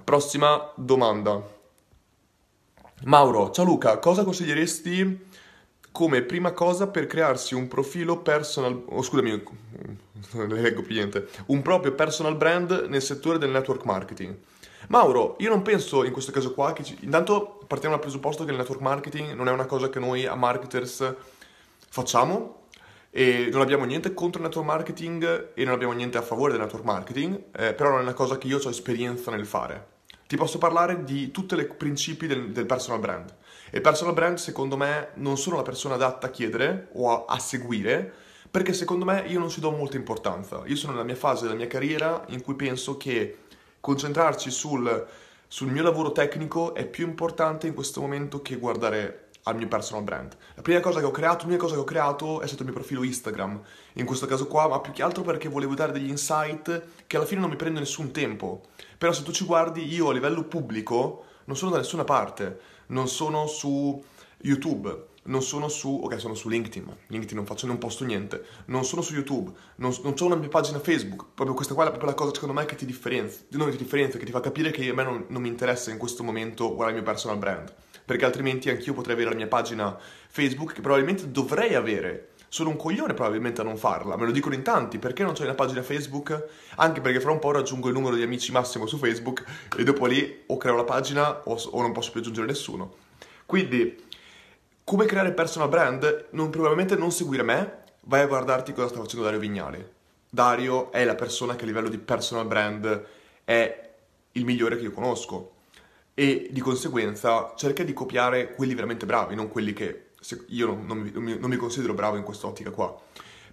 Prossima 0.03 0.71
domanda. 0.75 1.57
Mauro, 3.03 3.51
ciao 3.51 3.65
Luca, 3.65 3.97
cosa 3.97 4.23
consiglieresti 4.23 5.27
come 5.91 6.21
prima 6.21 6.51
cosa 6.51 6.87
per 6.87 7.07
crearsi 7.07 7.55
un 7.55 7.67
profilo 7.67 8.19
personal, 8.19 8.83
oh, 8.87 9.01
scusami, 9.01 9.41
non 10.33 10.47
leggo 10.49 10.81
più 10.81 10.93
niente, 10.93 11.27
un 11.47 11.61
proprio 11.61 11.93
personal 11.93 12.35
brand 12.35 12.85
nel 12.87 13.01
settore 13.01 13.37
del 13.37 13.49
network 13.49 13.83
marketing? 13.85 14.35
Mauro, 14.89 15.35
io 15.37 15.49
non 15.49 15.61
penso 15.61 16.03
in 16.03 16.11
questo 16.11 16.31
caso 16.31 16.51
qua 16.55 16.73
che 16.73 16.83
ci... 16.83 16.97
intanto 17.01 17.59
partiamo 17.67 17.93
dal 17.93 18.03
presupposto 18.03 18.43
che 18.43 18.49
il 18.49 18.57
network 18.57 18.81
marketing 18.81 19.33
non 19.33 19.47
è 19.47 19.51
una 19.51 19.67
cosa 19.67 19.87
che 19.87 19.99
noi 19.99 20.25
a 20.25 20.33
marketers 20.33 21.13
facciamo 21.89 22.63
e 23.11 23.49
non 23.51 23.61
abbiamo 23.61 23.85
niente 23.85 24.15
contro 24.15 24.41
il 24.41 24.47
network 24.47 24.67
marketing 24.67 25.51
e 25.53 25.63
non 25.63 25.75
abbiamo 25.75 25.93
niente 25.93 26.17
a 26.17 26.23
favore 26.23 26.53
del 26.53 26.61
network 26.61 26.83
marketing, 26.83 27.35
eh, 27.55 27.75
però 27.75 27.89
non 27.91 27.99
è 27.99 28.01
una 28.01 28.13
cosa 28.13 28.39
che 28.39 28.47
io 28.47 28.57
ho 28.57 28.69
esperienza 28.69 29.29
nel 29.29 29.45
fare. 29.45 29.97
Ti 30.25 30.35
posso 30.35 30.57
parlare 30.57 31.03
di 31.03 31.29
tutti 31.29 31.53
i 31.53 31.65
principi 31.65 32.25
del, 32.25 32.49
del, 32.49 32.65
personal 32.65 32.99
brand. 32.99 33.35
E 33.69 33.77
il 33.77 33.81
personal 33.81 34.15
brand, 34.15 34.37
secondo 34.37 34.75
me, 34.75 35.09
non 35.15 35.37
sono 35.37 35.57
la 35.57 35.63
persona 35.63 35.95
adatta 35.95 36.27
a 36.27 36.29
chiedere 36.31 36.89
o 36.93 37.25
a, 37.25 37.35
a 37.35 37.37
seguire, 37.37 38.11
perché 38.49 38.73
secondo 38.73 39.05
me 39.05 39.23
io 39.27 39.37
non 39.37 39.49
ci 39.49 39.59
do 39.59 39.69
molta 39.69 39.97
importanza. 39.97 40.63
Io 40.65 40.75
sono 40.75 40.93
nella 40.93 41.05
mia 41.05 41.15
fase 41.15 41.43
della 41.43 41.55
mia 41.55 41.67
carriera 41.67 42.23
in 42.29 42.41
cui 42.41 42.55
penso 42.55 42.97
che 42.97 43.37
concentrarci 43.79 44.51
sul, 44.51 45.07
sul 45.47 45.71
mio 45.71 45.83
lavoro 45.83 46.11
tecnico 46.11 46.73
è 46.73 46.85
più 46.85 47.07
importante 47.07 47.67
in 47.67 47.73
questo 47.73 48.01
momento 48.01 48.41
che 48.41 48.57
guardare 48.57 49.29
al 49.43 49.55
mio 49.55 49.67
personal 49.67 50.03
brand. 50.03 50.35
La 50.55 50.61
prima 50.61 50.79
cosa 50.79 50.99
che 50.99 51.05
ho 51.05 51.11
creato, 51.11 51.45
l'unica 51.45 51.63
cosa 51.63 51.75
che 51.75 51.81
ho 51.81 51.85
creato 51.85 52.41
è 52.41 52.47
stato 52.47 52.63
il 52.63 52.69
mio 52.69 52.77
profilo 52.77 53.03
Instagram, 53.03 53.61
in 53.93 54.05
questo 54.05 54.25
caso 54.25 54.47
qua, 54.47 54.67
ma 54.67 54.79
più 54.79 54.91
che 54.91 55.01
altro 55.01 55.23
perché 55.23 55.49
volevo 55.49 55.73
dare 55.73 55.91
degli 55.91 56.09
insight 56.09 56.83
che 57.07 57.17
alla 57.17 57.25
fine 57.25 57.41
non 57.41 57.49
mi 57.49 57.55
prendo 57.55 57.79
nessun 57.79 58.11
tempo. 58.11 58.63
Però 58.97 59.11
se 59.11 59.23
tu 59.23 59.31
ci 59.31 59.45
guardi, 59.45 59.91
io 59.91 60.09
a 60.09 60.13
livello 60.13 60.43
pubblico 60.43 61.25
non 61.45 61.55
sono 61.55 61.71
da 61.71 61.77
nessuna 61.77 62.03
parte, 62.03 62.59
non 62.87 63.07
sono 63.07 63.47
su 63.47 64.01
YouTube, 64.41 65.07
non 65.23 65.41
sono 65.41 65.67
su, 65.67 66.01
ok, 66.03 66.19
sono 66.19 66.33
su 66.33 66.49
LinkedIn, 66.49 66.83
ma 66.83 66.95
LinkedIn 67.07 67.35
non 67.35 67.45
faccio, 67.45 67.67
non 67.67 67.77
posto 67.77 68.05
niente, 68.05 68.43
non 68.65 68.85
sono 68.85 69.01
su 69.01 69.13
YouTube, 69.13 69.51
non, 69.75 69.93
non 70.03 70.13
ho 70.17 70.25
una 70.25 70.35
mia 70.35 70.47
pagina 70.47 70.79
Facebook, 70.79 71.25
proprio 71.33 71.55
questa 71.55 71.73
qua 71.73 71.85
è 71.85 71.89
proprio 71.89 72.09
la 72.09 72.15
cosa 72.15 72.33
secondo 72.33 72.53
me 72.53 72.65
che 72.65 72.75
ti 72.75 72.85
differenzia, 72.85 73.45
non 73.51 73.69
ti 73.69 73.77
differenzia, 73.77 74.19
che 74.19 74.25
ti 74.25 74.31
fa 74.31 74.39
capire 74.39 74.71
che 74.71 74.89
a 74.89 74.93
me 74.93 75.03
non, 75.03 75.25
non 75.27 75.41
mi 75.41 75.49
interessa 75.49 75.91
in 75.91 75.97
questo 75.97 76.23
momento 76.23 76.67
guardare 76.67 76.97
il 76.97 77.03
mio 77.03 77.11
personal 77.11 77.37
brand, 77.37 77.73
perché 78.05 78.25
altrimenti 78.25 78.69
anch'io 78.69 78.93
potrei 78.93 79.15
avere 79.15 79.29
la 79.31 79.35
mia 79.35 79.47
pagina 79.47 79.97
Facebook 80.29 80.73
che 80.73 80.81
probabilmente 80.81 81.29
dovrei 81.29 81.75
avere, 81.75 82.29
sono 82.47 82.69
un 82.69 82.77
coglione 82.77 83.13
probabilmente 83.13 83.61
a 83.61 83.63
non 83.63 83.77
farla, 83.77 84.17
me 84.17 84.25
lo 84.25 84.31
dicono 84.31 84.55
in 84.55 84.63
tanti, 84.63 84.97
perché 84.97 85.23
non 85.23 85.33
c'è 85.33 85.43
una 85.43 85.53
pagina 85.53 85.83
Facebook? 85.83 86.47
Anche 86.77 87.01
perché 87.01 87.19
fra 87.19 87.31
un 87.31 87.39
po' 87.39 87.51
raggiungo 87.51 87.89
il 87.89 87.93
numero 87.93 88.15
di 88.15 88.23
amici 88.23 88.51
massimo 88.51 88.87
su 88.87 88.97
Facebook 88.97 89.43
e 89.77 89.83
dopo 89.83 90.07
lì 90.07 90.43
o 90.47 90.57
creo 90.57 90.75
la 90.75 90.83
pagina 90.83 91.41
o, 91.43 91.61
o 91.71 91.81
non 91.81 91.91
posso 91.91 92.09
più 92.09 92.21
aggiungere 92.21 92.47
nessuno. 92.47 93.07
Quindi 93.45 94.07
come 94.89 95.05
creare 95.05 95.33
personal 95.33 95.69
brand? 95.69 96.29
Non, 96.31 96.49
probabilmente 96.49 96.95
non 96.95 97.11
seguire 97.11 97.43
me, 97.43 97.83
vai 98.05 98.21
a 98.21 98.25
guardarti 98.25 98.73
cosa 98.73 98.87
sta 98.87 98.99
facendo 98.99 99.23
Dario 99.23 99.39
Vignale. 99.39 99.91
Dario 100.27 100.91
è 100.91 101.05
la 101.05 101.13
persona 101.13 101.55
che 101.55 101.61
a 101.61 101.67
livello 101.67 101.89
di 101.89 101.99
personal 101.99 102.47
brand 102.47 103.05
è 103.43 103.89
il 104.31 104.45
migliore 104.45 104.77
che 104.77 104.85
io 104.85 104.91
conosco 104.91 105.51
e 106.15 106.47
di 106.49 106.59
conseguenza 106.59 107.53
cerca 107.55 107.83
di 107.83 107.93
copiare 107.93 108.55
quelli 108.55 108.73
veramente 108.73 109.05
bravi, 109.05 109.35
non 109.35 109.47
quelli 109.47 109.73
che 109.73 110.07
io 110.47 110.65
non, 110.65 110.85
non, 110.87 110.97
mi, 110.97 111.37
non 111.37 111.49
mi 111.51 111.57
considero 111.57 111.93
bravo 111.93 112.15
in 112.15 112.23
quest'ottica 112.23 112.71
qua. 112.71 112.99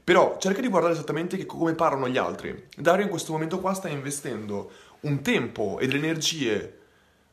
Però 0.03 0.39
cerca 0.39 0.63
di 0.63 0.69
guardare 0.69 0.95
esattamente 0.95 1.45
come 1.45 1.75
parlano 1.75 2.09
gli 2.09 2.17
altri. 2.17 2.69
Dario 2.75 3.05
in 3.05 3.11
questo 3.11 3.33
momento 3.33 3.61
qua 3.61 3.75
sta 3.75 3.89
investendo 3.89 4.71
un 5.01 5.21
tempo 5.21 5.79
e 5.81 5.87
delle 5.87 5.99
energie, 5.99 6.79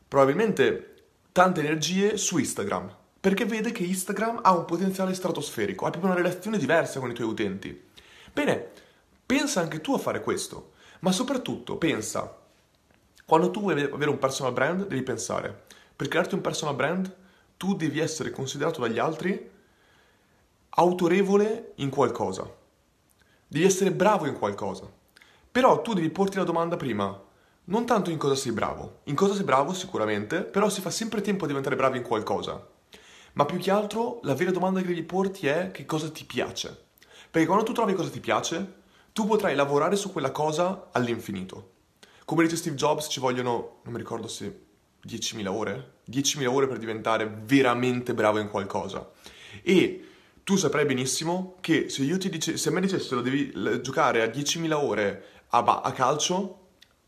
probabilmente 0.06 0.92
tante 1.32 1.60
energie, 1.60 2.18
su 2.18 2.36
Instagram 2.36 2.96
perché 3.24 3.46
vede 3.46 3.72
che 3.72 3.84
Instagram 3.84 4.40
ha 4.42 4.54
un 4.54 4.66
potenziale 4.66 5.14
stratosferico, 5.14 5.86
ha 5.86 5.90
proprio 5.90 6.12
una 6.12 6.20
relazione 6.20 6.58
diversa 6.58 7.00
con 7.00 7.10
i 7.10 7.14
tuoi 7.14 7.26
utenti. 7.26 7.82
Bene, 8.30 8.68
pensa 9.24 9.62
anche 9.62 9.80
tu 9.80 9.94
a 9.94 9.98
fare 9.98 10.20
questo, 10.20 10.72
ma 10.98 11.10
soprattutto 11.10 11.78
pensa, 11.78 12.36
quando 13.24 13.50
tu 13.50 13.60
vuoi 13.60 13.82
avere 13.82 14.10
un 14.10 14.18
personal 14.18 14.52
brand, 14.52 14.86
devi 14.86 15.02
pensare, 15.02 15.62
per 15.96 16.08
crearti 16.08 16.34
un 16.34 16.42
personal 16.42 16.74
brand, 16.74 17.16
tu 17.56 17.74
devi 17.74 17.98
essere 17.98 18.30
considerato 18.30 18.82
dagli 18.82 18.98
altri 18.98 19.50
autorevole 20.68 21.72
in 21.76 21.88
qualcosa. 21.88 22.46
Devi 23.48 23.64
essere 23.64 23.90
bravo 23.90 24.26
in 24.26 24.34
qualcosa. 24.34 24.86
Però 25.50 25.80
tu 25.80 25.94
devi 25.94 26.10
porti 26.10 26.36
la 26.36 26.44
domanda 26.44 26.76
prima, 26.76 27.18
non 27.64 27.86
tanto 27.86 28.10
in 28.10 28.18
cosa 28.18 28.34
sei 28.34 28.52
bravo. 28.52 29.00
In 29.04 29.14
cosa 29.14 29.32
sei 29.32 29.44
bravo 29.44 29.72
sicuramente, 29.72 30.42
però 30.42 30.68
si 30.68 30.82
fa 30.82 30.90
sempre 30.90 31.22
tempo 31.22 31.44
a 31.44 31.46
diventare 31.46 31.74
bravi 31.74 31.96
in 31.96 32.04
qualcosa. 32.04 32.72
Ma 33.34 33.44
più 33.44 33.58
che 33.58 33.70
altro 33.70 34.20
la 34.22 34.34
vera 34.34 34.50
domanda 34.50 34.80
che 34.80 34.86
devi 34.86 35.02
porti 35.02 35.46
è 35.46 35.70
che 35.72 35.84
cosa 35.84 36.10
ti 36.10 36.24
piace. 36.24 36.86
Perché 37.30 37.46
quando 37.46 37.64
tu 37.64 37.72
trovi 37.72 37.94
cosa 37.94 38.10
ti 38.10 38.20
piace, 38.20 38.82
tu 39.12 39.26
potrai 39.26 39.54
lavorare 39.54 39.96
su 39.96 40.12
quella 40.12 40.30
cosa 40.30 40.88
all'infinito. 40.92 41.72
Come 42.24 42.44
dice 42.44 42.56
Steve 42.56 42.76
Jobs, 42.76 43.08
ci 43.10 43.20
vogliono, 43.20 43.80
non 43.82 43.92
mi 43.92 43.98
ricordo 43.98 44.28
se 44.28 44.62
10.000 45.06 45.46
ore? 45.46 45.92
10.000 46.10 46.46
ore 46.46 46.68
per 46.68 46.78
diventare 46.78 47.28
veramente 47.44 48.14
bravo 48.14 48.38
in 48.38 48.48
qualcosa. 48.48 49.10
E 49.62 50.08
tu 50.44 50.56
saprai 50.56 50.84
benissimo 50.84 51.56
che 51.60 51.88
se, 51.88 52.02
io 52.02 52.18
ti 52.18 52.28
dice, 52.28 52.56
se 52.56 52.68
a 52.68 52.72
me 52.72 52.80
dicessero 52.80 53.20
devi 53.20 53.52
giocare 53.82 54.22
a 54.22 54.26
10.000 54.26 54.72
ore 54.72 55.24
a, 55.48 55.58
a 55.58 55.92
calcio, 55.92 56.60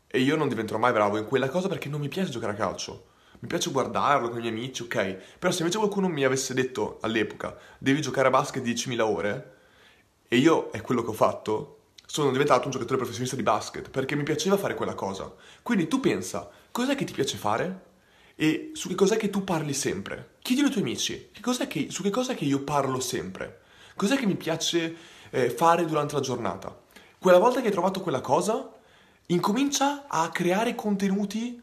e 0.07 0.19
io 0.19 0.35
non 0.35 0.47
diventerò 0.47 0.79
mai 0.79 0.93
bravo 0.93 1.17
in 1.17 1.25
quella 1.25 1.49
cosa 1.49 1.67
perché 1.67 1.89
non 1.89 1.99
mi 1.99 2.07
piace 2.07 2.31
giocare 2.31 2.53
a 2.53 2.55
calcio. 2.55 3.07
Mi 3.39 3.47
piace 3.47 3.71
guardarlo 3.71 4.29
con 4.29 4.39
i 4.39 4.41
miei 4.41 4.53
amici, 4.53 4.83
ok. 4.83 5.17
Però 5.39 5.51
se 5.51 5.61
invece 5.61 5.77
qualcuno 5.77 6.07
mi 6.07 6.23
avesse 6.23 6.53
detto 6.53 6.97
all'epoca 7.01 7.55
devi 7.77 8.01
giocare 8.01 8.27
a 8.27 8.31
basket 8.31 8.63
10.000 8.63 8.99
ore, 9.01 9.55
e 10.27 10.37
io 10.37 10.69
è 10.71 10.81
quello 10.81 11.03
che 11.03 11.09
ho 11.09 11.13
fatto, 11.13 11.77
sono 12.05 12.31
diventato 12.31 12.65
un 12.65 12.71
giocatore 12.71 12.97
professionista 12.97 13.35
di 13.35 13.43
basket 13.43 13.89
perché 13.89 14.15
mi 14.15 14.23
piaceva 14.23 14.57
fare 14.57 14.75
quella 14.75 14.95
cosa. 14.95 15.33
Quindi 15.61 15.87
tu 15.87 15.99
pensa, 15.99 16.49
cos'è 16.71 16.95
che 16.95 17.05
ti 17.05 17.13
piace 17.13 17.37
fare? 17.37 17.85
E 18.35 18.71
su 18.73 18.87
che 18.87 18.95
cos'è 18.95 19.17
che 19.17 19.29
tu 19.29 19.43
parli 19.43 19.73
sempre? 19.73 20.35
Chiedi 20.41 20.61
ai 20.61 20.69
tuoi 20.69 20.83
amici, 20.83 21.29
che 21.31 21.67
che, 21.67 21.87
su 21.89 22.03
che 22.03 22.09
cos'è 22.09 22.35
che 22.35 22.45
io 22.45 22.61
parlo 22.61 22.99
sempre? 22.99 23.61
Cos'è 23.95 24.15
che 24.15 24.25
mi 24.25 24.35
piace 24.35 24.95
eh, 25.29 25.49
fare 25.49 25.85
durante 25.85 26.15
la 26.15 26.21
giornata? 26.21 26.77
Quella 27.17 27.39
volta 27.39 27.61
che 27.61 27.67
hai 27.67 27.71
trovato 27.71 28.01
quella 28.01 28.21
cosa, 28.21 28.71
incomincia 29.27 30.05
a 30.07 30.29
creare 30.29 30.75
contenuti 30.75 31.61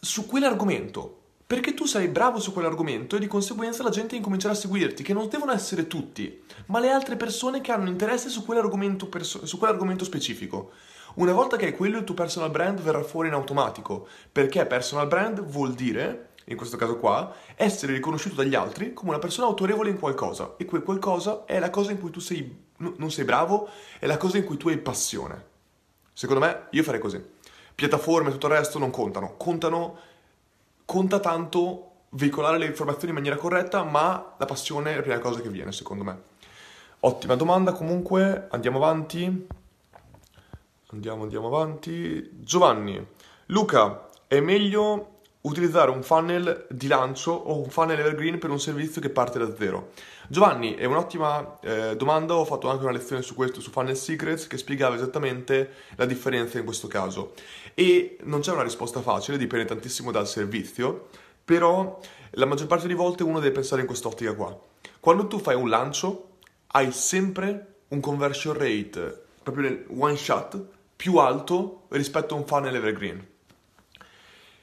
su 0.00 0.26
quell'argomento. 0.26 1.20
Perché 1.46 1.74
tu 1.74 1.84
sei 1.84 2.08
bravo 2.08 2.40
su 2.40 2.52
quell'argomento 2.52 3.14
e 3.14 3.20
di 3.20 3.28
conseguenza 3.28 3.84
la 3.84 3.90
gente 3.90 4.16
incomincerà 4.16 4.52
a 4.52 4.56
seguirti, 4.56 5.04
che 5.04 5.12
non 5.12 5.28
devono 5.28 5.52
essere 5.52 5.86
tutti, 5.86 6.42
ma 6.66 6.80
le 6.80 6.90
altre 6.90 7.14
persone 7.14 7.60
che 7.60 7.70
hanno 7.70 7.88
interesse 7.88 8.28
su 8.28 8.44
quell'argomento, 8.44 9.06
perso- 9.06 9.46
su 9.46 9.56
quell'argomento 9.56 10.04
specifico. 10.04 10.72
Una 11.14 11.32
volta 11.32 11.56
che 11.56 11.66
hai 11.66 11.76
quello, 11.76 11.98
il 11.98 12.04
tuo 12.04 12.16
personal 12.16 12.50
brand 12.50 12.80
verrà 12.80 13.02
fuori 13.04 13.28
in 13.28 13.34
automatico, 13.34 14.08
perché 14.32 14.66
personal 14.66 15.06
brand 15.06 15.40
vuol 15.40 15.72
dire, 15.74 16.30
in 16.46 16.56
questo 16.56 16.76
caso 16.76 16.98
qua, 16.98 17.32
essere 17.54 17.92
riconosciuto 17.92 18.34
dagli 18.34 18.56
altri 18.56 18.92
come 18.92 19.10
una 19.10 19.20
persona 19.20 19.46
autorevole 19.46 19.90
in 19.90 20.00
qualcosa, 20.00 20.54
e 20.56 20.64
quel 20.64 20.82
qualcosa 20.82 21.44
è 21.44 21.60
la 21.60 21.70
cosa 21.70 21.92
in 21.92 22.00
cui 22.00 22.10
tu 22.10 22.18
sei, 22.18 22.64
non 22.78 23.10
sei 23.12 23.24
bravo, 23.24 23.68
è 24.00 24.06
la 24.06 24.16
cosa 24.16 24.36
in 24.36 24.44
cui 24.44 24.56
tu 24.56 24.68
hai 24.68 24.78
passione. 24.78 25.44
Secondo 26.12 26.44
me, 26.44 26.66
io 26.70 26.82
farei 26.82 27.00
così. 27.00 27.22
Piattaforme 27.76 28.30
e 28.30 28.32
tutto 28.32 28.46
il 28.46 28.54
resto 28.54 28.78
non 28.78 28.90
contano, 28.90 29.34
contano, 29.36 29.98
conta 30.84 31.20
tanto 31.20 31.90
veicolare 32.10 32.58
le 32.58 32.66
informazioni 32.66 33.10
in 33.10 33.14
maniera 33.14 33.36
corretta, 33.36 33.84
ma 33.84 34.34
la 34.38 34.46
passione 34.46 34.92
è 34.92 34.96
la 34.96 35.02
prima 35.02 35.18
cosa 35.18 35.40
che 35.40 35.50
viene, 35.50 35.72
secondo 35.72 36.02
me. 36.02 36.18
Ottima 37.00 37.36
domanda, 37.36 37.72
comunque, 37.72 38.48
andiamo 38.50 38.78
avanti. 38.78 39.46
Andiamo, 40.88 41.24
andiamo 41.24 41.46
avanti. 41.48 42.30
Giovanni, 42.40 43.06
Luca, 43.46 44.08
è 44.26 44.40
meglio 44.40 45.18
utilizzare 45.42 45.90
un 45.90 46.02
funnel 46.02 46.66
di 46.70 46.86
lancio 46.88 47.32
o 47.32 47.58
un 47.58 47.68
funnel 47.68 48.00
evergreen 48.00 48.38
per 48.38 48.50
un 48.50 48.58
servizio 48.58 49.00
che 49.00 49.10
parte 49.10 49.38
da 49.38 49.54
zero? 49.54 49.90
Giovanni, 50.28 50.74
è 50.74 50.84
un'ottima 50.86 51.60
eh, 51.60 51.96
domanda, 51.96 52.34
ho 52.34 52.44
fatto 52.44 52.68
anche 52.68 52.82
una 52.82 52.92
lezione 52.92 53.22
su 53.22 53.34
questo, 53.36 53.60
su 53.60 53.70
Funnel 53.70 53.96
Secrets, 53.96 54.48
che 54.48 54.58
spiegava 54.58 54.96
esattamente 54.96 55.70
la 55.94 56.04
differenza 56.04 56.58
in 56.58 56.64
questo 56.64 56.88
caso. 56.88 57.34
E 57.74 58.16
non 58.24 58.40
c'è 58.40 58.50
una 58.50 58.64
risposta 58.64 59.00
facile, 59.02 59.38
dipende 59.38 59.66
tantissimo 59.66 60.10
dal 60.10 60.26
servizio, 60.26 61.08
però 61.44 62.00
la 62.30 62.44
maggior 62.44 62.66
parte 62.66 62.88
delle 62.88 62.98
volte 62.98 63.22
uno 63.22 63.38
deve 63.38 63.54
pensare 63.54 63.82
in 63.82 63.86
quest'ottica 63.86 64.34
qua. 64.34 64.58
Quando 64.98 65.28
tu 65.28 65.38
fai 65.38 65.54
un 65.54 65.68
lancio, 65.68 66.38
hai 66.68 66.90
sempre 66.90 67.74
un 67.88 68.00
conversion 68.00 68.54
rate, 68.54 69.26
proprio 69.44 69.68
nel 69.68 69.86
one 69.96 70.16
shot, 70.16 70.60
più 70.96 71.18
alto 71.18 71.84
rispetto 71.90 72.34
a 72.34 72.38
un 72.38 72.46
funnel 72.46 72.74
evergreen. 72.74 73.24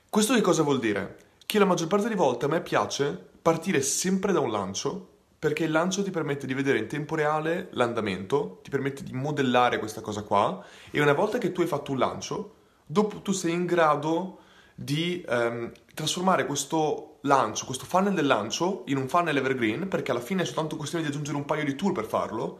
Questo 0.10 0.34
che 0.34 0.42
cosa 0.42 0.62
vuol 0.62 0.80
dire? 0.80 1.20
Che 1.46 1.58
la 1.58 1.66
maggior 1.66 1.88
parte 1.88 2.04
delle 2.04 2.18
volte 2.18 2.46
a 2.46 2.50
me 2.50 2.62
piace 2.62 3.30
partire 3.42 3.82
sempre 3.82 4.34
da 4.34 4.42
un 4.42 4.52
lancio 4.52 5.12
perché 5.44 5.66
il 5.66 5.72
lancio 5.72 6.04
ti 6.04 6.10
permette 6.10 6.48
di 6.48 6.54
vedere 6.54 6.78
in 6.78 6.88
tempo 6.88 7.16
reale 7.16 7.68
l'andamento, 7.72 8.62
ti 8.64 8.70
permette 8.70 9.04
di 9.04 9.12
modellare 9.12 9.78
questa 9.78 10.00
cosa 10.00 10.22
qua 10.22 10.64
e 10.90 11.02
una 11.02 11.12
volta 11.12 11.38
che 11.38 11.52
tu 11.52 11.60
hai 11.60 11.68
fatto 11.68 11.92
un 11.92 11.98
lancio, 11.98 12.54
dopo 12.86 13.20
tu 13.20 13.34
sei 13.34 13.52
in 13.52 13.66
grado 13.66 14.38
di 14.74 15.22
ehm, 15.28 15.70
trasformare 15.94 16.46
questo 16.46 17.18
lancio, 17.24 17.66
questo 17.66 17.84
funnel 17.84 18.14
del 18.14 18.26
lancio 18.26 18.84
in 18.86 18.96
un 18.96 19.10
funnel 19.10 19.36
evergreen 19.36 19.90
perché 19.90 20.12
alla 20.12 20.22
fine 20.22 20.44
è 20.44 20.46
soltanto 20.46 20.78
questione 20.78 21.04
di 21.04 21.10
aggiungere 21.10 21.36
un 21.36 21.44
paio 21.44 21.66
di 21.66 21.76
tool 21.76 21.92
per 21.92 22.06
farlo 22.06 22.60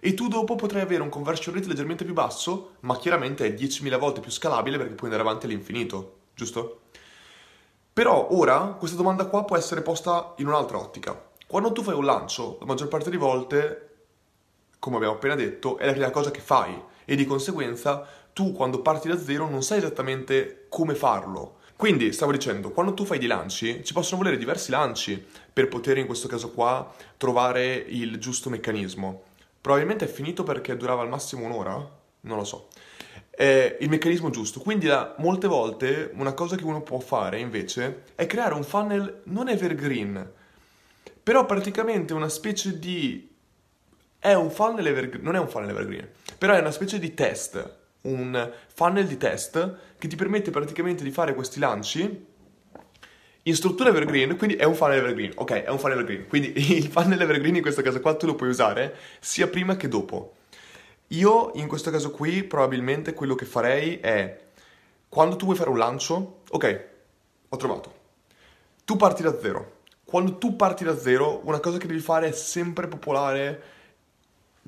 e 0.00 0.14
tu 0.14 0.26
dopo 0.26 0.56
potrai 0.56 0.82
avere 0.82 1.02
un 1.02 1.10
conversion 1.10 1.54
rate 1.54 1.68
leggermente 1.68 2.04
più 2.04 2.14
basso, 2.14 2.72
ma 2.80 2.96
chiaramente 2.96 3.46
è 3.46 3.54
10.000 3.54 3.96
volte 3.96 4.18
più 4.18 4.32
scalabile 4.32 4.76
perché 4.76 4.94
puoi 4.94 5.08
andare 5.08 5.28
avanti 5.28 5.46
all'infinito, 5.46 6.22
giusto? 6.34 6.80
Però 7.92 8.26
ora 8.32 8.74
questa 8.76 8.96
domanda 8.96 9.26
qua 9.26 9.44
può 9.44 9.56
essere 9.56 9.82
posta 9.82 10.34
in 10.38 10.48
un'altra 10.48 10.78
ottica. 10.78 11.30
Quando 11.46 11.72
tu 11.72 11.82
fai 11.82 11.94
un 11.94 12.04
lancio, 12.04 12.56
la 12.60 12.66
maggior 12.66 12.88
parte 12.88 13.10
delle 13.10 13.20
volte, 13.20 13.88
come 14.78 14.96
abbiamo 14.96 15.14
appena 15.14 15.34
detto, 15.34 15.78
è 15.78 15.86
la 15.86 15.92
prima 15.92 16.10
cosa 16.10 16.30
che 16.30 16.40
fai 16.40 16.74
e 17.04 17.16
di 17.16 17.26
conseguenza 17.26 18.06
tu 18.32 18.52
quando 18.52 18.80
parti 18.80 19.08
da 19.08 19.18
zero 19.18 19.48
non 19.48 19.62
sai 19.62 19.78
esattamente 19.78 20.66
come 20.68 20.94
farlo. 20.94 21.56
Quindi, 21.76 22.12
stavo 22.12 22.32
dicendo, 22.32 22.70
quando 22.70 22.94
tu 22.94 23.04
fai 23.04 23.18
dei 23.18 23.28
lanci, 23.28 23.84
ci 23.84 23.92
possono 23.92 24.22
volere 24.22 24.38
diversi 24.38 24.70
lanci 24.70 25.24
per 25.52 25.68
poter 25.68 25.98
in 25.98 26.06
questo 26.06 26.28
caso 26.28 26.50
qua 26.50 26.92
trovare 27.16 27.74
il 27.74 28.18
giusto 28.18 28.48
meccanismo. 28.48 29.22
Probabilmente 29.60 30.06
è 30.06 30.08
finito 30.08 30.44
perché 30.44 30.76
durava 30.76 31.02
al 31.02 31.08
massimo 31.08 31.44
un'ora? 31.44 31.74
Non 32.20 32.36
lo 32.38 32.44
so. 32.44 32.68
È 33.28 33.76
il 33.80 33.88
meccanismo 33.88 34.30
giusto. 34.30 34.60
Quindi 34.60 34.86
da, 34.86 35.14
molte 35.18 35.46
volte 35.46 36.10
una 36.14 36.32
cosa 36.32 36.56
che 36.56 36.64
uno 36.64 36.82
può 36.82 37.00
fare 37.00 37.38
invece 37.38 38.04
è 38.14 38.26
creare 38.26 38.54
un 38.54 38.62
funnel 38.62 39.22
non 39.24 39.48
evergreen, 39.48 40.32
però 41.24 41.46
praticamente 41.46 42.12
una 42.12 42.28
specie 42.28 42.78
di... 42.78 43.32
È 44.18 44.32
un 44.34 44.50
funnel 44.50 44.86
evergreen, 44.86 45.24
non 45.24 45.34
è 45.34 45.38
un 45.38 45.48
funnel 45.48 45.70
evergreen, 45.70 46.08
però 46.38 46.54
è 46.54 46.60
una 46.60 46.70
specie 46.70 46.98
di 46.98 47.12
test, 47.12 47.76
un 48.02 48.52
funnel 48.72 49.06
di 49.06 49.18
test 49.18 49.76
che 49.98 50.08
ti 50.08 50.16
permette 50.16 50.50
praticamente 50.50 51.02
di 51.02 51.10
fare 51.10 51.34
questi 51.34 51.58
lanci 51.58 52.26
in 53.42 53.54
struttura 53.54 53.90
evergreen, 53.90 54.36
quindi 54.36 54.56
è 54.56 54.64
un 54.64 54.74
funnel 54.74 54.98
evergreen. 54.98 55.32
Ok, 55.34 55.50
è 55.64 55.68
un 55.68 55.78
funnel 55.78 55.98
evergreen. 55.98 56.26
Quindi 56.28 56.52
il 56.76 56.88
funnel 56.88 57.20
evergreen 57.20 57.56
in 57.56 57.62
questo 57.62 57.82
caso 57.82 58.00
qua 58.00 58.14
tu 58.14 58.26
lo 58.26 58.34
puoi 58.34 58.48
usare 58.48 58.94
sia 59.20 59.48
prima 59.48 59.76
che 59.76 59.88
dopo. 59.88 60.36
Io 61.08 61.52
in 61.54 61.66
questo 61.66 61.90
caso 61.90 62.10
qui 62.10 62.44
probabilmente 62.44 63.12
quello 63.12 63.34
che 63.34 63.44
farei 63.44 63.98
è 64.00 64.40
quando 65.08 65.36
tu 65.36 65.44
vuoi 65.44 65.56
fare 65.56 65.70
un 65.70 65.78
lancio, 65.78 66.40
ok, 66.50 66.84
ho 67.50 67.56
trovato. 67.56 67.94
Tu 68.84 68.96
parti 68.96 69.22
da 69.22 69.38
zero. 69.38 69.73
Quando 70.14 70.36
tu 70.36 70.54
parti 70.54 70.84
da 70.84 70.96
zero, 70.96 71.40
una 71.42 71.58
cosa 71.58 71.76
che 71.76 71.88
devi 71.88 71.98
fare 71.98 72.28
è 72.28 72.30
sempre 72.30 72.86
popolare 72.86 73.62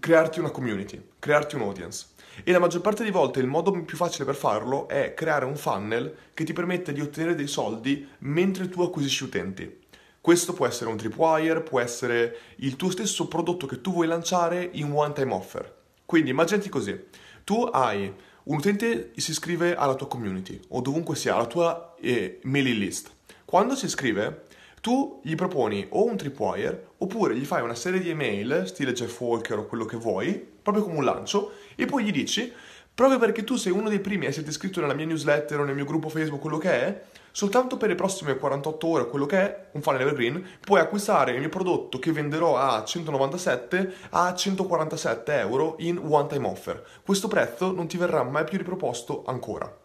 crearti 0.00 0.40
una 0.40 0.50
community, 0.50 1.00
crearti 1.20 1.54
un 1.54 1.61
audience. 1.61 2.06
E 2.42 2.50
la 2.50 2.59
maggior 2.59 2.80
parte 2.80 3.04
delle 3.04 3.14
volte 3.14 3.38
il 3.38 3.46
modo 3.46 3.70
più 3.85 3.96
facile 3.96 4.24
per 4.24 4.35
farlo 4.35 4.88
è 4.88 5.14
creare 5.14 5.44
un 5.44 5.54
funnel 5.54 6.12
che 6.35 6.42
ti 6.42 6.52
permette 6.52 6.92
di 6.92 7.00
ottenere 7.00 7.37
dei 7.37 7.46
soldi 7.46 8.09
mentre 8.22 8.68
tu 8.68 8.82
acquisisci 8.82 9.22
utenti. 9.22 9.87
Questo 10.20 10.52
può 10.52 10.66
essere 10.66 10.90
un 10.90 10.96
tripwire, 10.96 11.61
può 11.61 11.78
essere 11.78 12.38
il 12.56 12.74
tuo 12.74 12.90
stesso 12.90 13.28
prodotto 13.28 13.66
che 13.66 13.80
tu 13.80 13.92
vuoi 13.92 14.09
lanciare 14.09 14.68
in 14.72 14.90
one 14.90 15.12
time 15.12 15.32
offer. 15.32 15.72
Quindi 16.04 16.30
immaginati 16.30 16.68
così, 16.68 17.04
tu 17.44 17.62
hai 17.62 18.12
un 18.42 18.56
utente 18.56 19.12
che 19.12 19.20
si 19.20 19.30
iscrive 19.30 19.76
alla 19.76 19.94
tua 19.94 20.09
community 20.09 20.61
o 20.70 20.80
dovunque 20.80 21.14
sia, 21.14 21.37
alla 21.37 21.46
tua 21.46 21.94
eh, 22.00 22.40
mailing 22.42 22.78
list. 22.78 23.14
Quando 23.44 23.76
si 23.76 23.85
iscrive, 23.85 24.45
tu 24.87 25.18
gli 25.25 25.35
proponi 25.35 25.85
o 25.88 26.05
un 26.05 26.16
tripwire 26.16 26.90
oppure 26.99 27.35
gli 27.35 27.44
fai 27.44 27.61
una 27.61 27.75
serie 27.75 27.99
di 27.99 28.09
email, 28.09 28.68
stile 28.68 28.92
Jeff 28.92 29.20
Walker 29.20 29.59
o 29.59 29.66
quello 29.66 29.85
che 29.85 29.96
vuoi, 29.96 30.35
proprio 30.62 30.85
come 30.85 30.99
un 30.99 31.05
lancio, 31.05 31.55
e 31.75 31.87
poi 31.87 32.05
gli 32.05 32.12
dici, 32.12 32.53
proprio 32.94 33.18
perché 33.18 33.42
tu 33.42 33.57
sei 33.57 33.72
uno 33.72 33.88
dei 33.88 33.99
primi 33.99 34.27
a 34.27 34.29
esserti 34.29 34.51
iscritto 34.51 34.81
nella 34.81 34.94
mia 34.94 35.07
newsletter 35.07 35.59
o 35.59 35.64
nel 35.64 35.75
mio 35.75 35.85
gruppo 35.85 36.09
Facebook, 36.09 36.40
quello 36.40 36.59
che 36.59 36.70
è, 36.70 37.03
soltanto 37.33 37.77
per 37.77 37.88
le 37.88 37.96
prossime 37.96 38.37
48 38.37 38.87
ore, 38.87 39.09
quello 39.09 39.27
che 39.27 39.38
è, 39.38 39.66
un 39.72 39.83
funnel 39.83 40.03
evergreen, 40.03 40.46
puoi 40.61 40.79
acquistare 40.79 41.33
il 41.33 41.40
mio 41.40 41.49
prodotto 41.49 41.99
che 41.99 42.12
venderò 42.12 42.57
a 42.57 42.85
197 42.85 43.92
a 44.11 44.33
147 44.33 45.37
euro 45.40 45.75
in 45.81 45.99
one 45.99 46.29
time 46.29 46.46
offer. 46.46 46.81
Questo 47.05 47.27
prezzo 47.27 47.72
non 47.72 47.88
ti 47.88 47.96
verrà 47.96 48.22
mai 48.22 48.44
più 48.44 48.57
riproposto 48.57 49.25
ancora. 49.27 49.85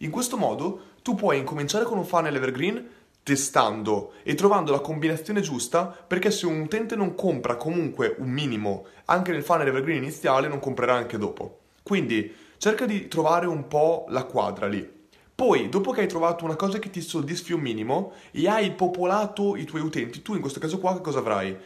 In 0.00 0.10
questo 0.10 0.36
modo 0.36 0.94
tu 1.02 1.14
puoi 1.14 1.38
incominciare 1.38 1.84
con 1.84 1.98
un 1.98 2.04
funnel 2.04 2.36
evergreen 2.36 2.95
testando 3.26 4.12
e 4.22 4.36
trovando 4.36 4.70
la 4.70 4.78
combinazione 4.78 5.40
giusta 5.40 5.86
perché 5.86 6.30
se 6.30 6.46
un 6.46 6.60
utente 6.60 6.94
non 6.94 7.16
compra 7.16 7.56
comunque 7.56 8.14
un 8.18 8.28
minimo 8.28 8.86
anche 9.06 9.32
nel 9.32 9.42
funnel 9.42 9.66
evergreen 9.66 10.00
iniziale 10.00 10.46
non 10.46 10.60
comprerà 10.60 10.94
anche 10.94 11.18
dopo. 11.18 11.62
Quindi 11.82 12.32
cerca 12.56 12.86
di 12.86 13.08
trovare 13.08 13.46
un 13.46 13.66
po' 13.66 14.04
la 14.10 14.22
quadra 14.22 14.68
lì. 14.68 14.88
Poi, 15.34 15.68
dopo 15.68 15.90
che 15.90 16.02
hai 16.02 16.06
trovato 16.06 16.44
una 16.44 16.54
cosa 16.54 16.78
che 16.78 16.88
ti 16.88 17.00
soddisfi 17.00 17.52
un 17.52 17.62
minimo 17.62 18.12
e 18.30 18.46
hai 18.46 18.70
popolato 18.70 19.56
i 19.56 19.64
tuoi 19.64 19.82
utenti, 19.82 20.22
tu 20.22 20.34
in 20.34 20.40
questo 20.40 20.60
caso 20.60 20.78
qua 20.78 20.94
che 20.94 21.00
cosa 21.00 21.18
avrai? 21.18 21.56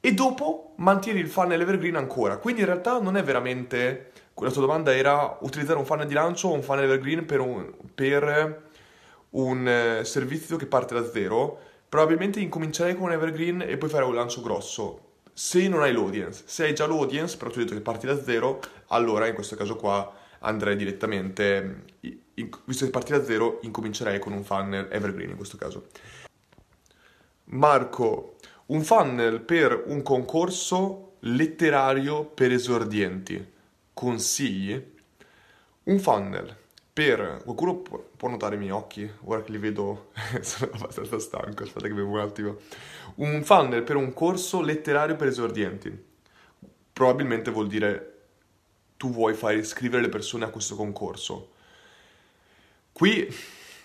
E 0.00 0.12
dopo 0.12 0.74
mantieni 0.76 1.20
il 1.20 1.28
funnel 1.28 1.60
evergreen 1.62 1.96
ancora. 1.96 2.36
Quindi 2.36 2.60
in 2.60 2.66
realtà 2.66 3.00
non 3.00 3.16
è 3.16 3.22
veramente 3.22 4.11
la 4.34 4.50
tua 4.50 4.60
domanda 4.62 4.94
era 4.94 5.36
utilizzare 5.40 5.78
un 5.78 5.84
funnel 5.84 6.06
di 6.06 6.14
lancio 6.14 6.48
o 6.48 6.54
un 6.54 6.62
funnel 6.62 6.84
evergreen 6.84 7.26
per 7.26 7.40
un, 7.40 7.72
per 7.94 8.70
un 9.30 9.68
eh, 9.68 10.04
servizio 10.04 10.56
che 10.56 10.66
parte 10.66 10.94
da 10.94 11.08
zero. 11.08 11.58
Probabilmente 11.88 12.40
incomincerei 12.40 12.94
con 12.94 13.04
un 13.04 13.12
evergreen 13.12 13.62
e 13.62 13.76
poi 13.76 13.88
fare 13.88 14.04
un 14.04 14.14
lancio 14.14 14.40
grosso. 14.40 15.10
Se 15.34 15.66
non 15.68 15.82
hai 15.82 15.92
l'audience, 15.92 16.42
se 16.46 16.64
hai 16.64 16.74
già 16.74 16.86
l'audience, 16.86 17.36
però 17.36 17.50
tu 17.50 17.58
hai 17.58 17.64
detto 17.64 17.76
che 17.76 17.82
parti 17.82 18.06
da 18.06 18.22
zero, 18.22 18.60
allora 18.88 19.26
in 19.26 19.34
questo 19.34 19.56
caso 19.56 19.76
qua 19.76 20.12
andrei 20.40 20.76
direttamente, 20.76 21.84
in, 22.00 22.48
visto 22.64 22.84
che 22.84 22.90
parti 22.90 23.12
da 23.12 23.22
zero, 23.22 23.58
incomincerei 23.62 24.18
con 24.18 24.32
un 24.32 24.44
funnel 24.44 24.88
evergreen 24.90 25.30
in 25.30 25.36
questo 25.36 25.56
caso. 25.56 25.86
Marco, 27.44 28.36
un 28.66 28.82
funnel 28.82 29.40
per 29.40 29.84
un 29.86 30.02
concorso 30.02 31.12
letterario 31.20 32.24
per 32.24 32.52
esordienti 32.52 33.50
consigli, 34.02 34.94
un 35.84 35.98
funnel 36.00 36.56
per 36.92 37.40
qualcuno 37.44 37.76
può, 37.76 38.28
notare 38.28 38.56
i 38.56 38.58
miei 38.58 38.72
occhi, 38.72 39.08
ora 39.26 39.42
che 39.42 39.52
li 39.52 39.58
vedo 39.58 40.10
sono 40.42 40.72
abbastanza 40.72 41.20
stanco, 41.20 41.62
aspetta 41.62 41.86
che 41.86 41.94
bevo 41.94 42.10
un 42.10 42.18
attimo. 42.18 42.56
Un 43.16 43.44
funnel 43.44 43.84
per 43.84 43.94
un 43.94 44.12
corso 44.12 44.60
letterario 44.60 45.14
per 45.14 45.28
esordienti. 45.28 46.04
Probabilmente 46.92 47.52
vuol 47.52 47.68
dire 47.68 48.08
tu 48.96 49.12
vuoi 49.12 49.34
fare 49.34 49.54
iscrivere 49.54 50.02
le 50.02 50.08
persone 50.08 50.46
a 50.46 50.50
questo 50.50 50.74
concorso. 50.74 51.50
Qui, 52.90 53.32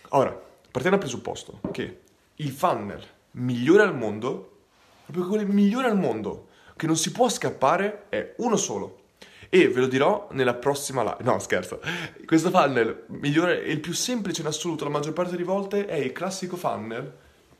ora, 0.09 0.31
partiamo 0.71 0.97
dal 0.97 1.05
presupposto 1.05 1.59
che 1.71 1.99
il 2.37 2.49
funnel 2.49 3.05
migliore 3.33 3.83
al 3.83 3.95
mondo, 3.95 4.61
proprio 5.05 5.27
quello 5.27 5.45
migliore 5.53 5.87
al 5.87 5.97
mondo, 5.97 6.47
che 6.75 6.87
non 6.87 6.97
si 6.97 7.11
può 7.11 7.29
scappare, 7.29 8.05
è 8.09 8.33
uno 8.37 8.55
solo, 8.55 9.05
e 9.49 9.69
ve 9.69 9.79
lo 9.79 9.87
dirò 9.87 10.27
nella 10.31 10.55
prossima 10.55 11.03
live. 11.03 11.23
No, 11.23 11.39
scherzo. 11.39 11.79
Questo 12.25 12.49
funnel 12.49 13.05
migliore 13.07 13.63
e 13.63 13.71
il 13.71 13.79
più 13.79 13.93
semplice 13.93 14.41
in 14.41 14.47
assoluto 14.47 14.83
la 14.83 14.89
maggior 14.89 15.13
parte 15.13 15.31
delle 15.31 15.43
volte 15.43 15.85
è 15.85 15.95
il 15.95 16.11
classico 16.11 16.55
funnel, 16.55 17.11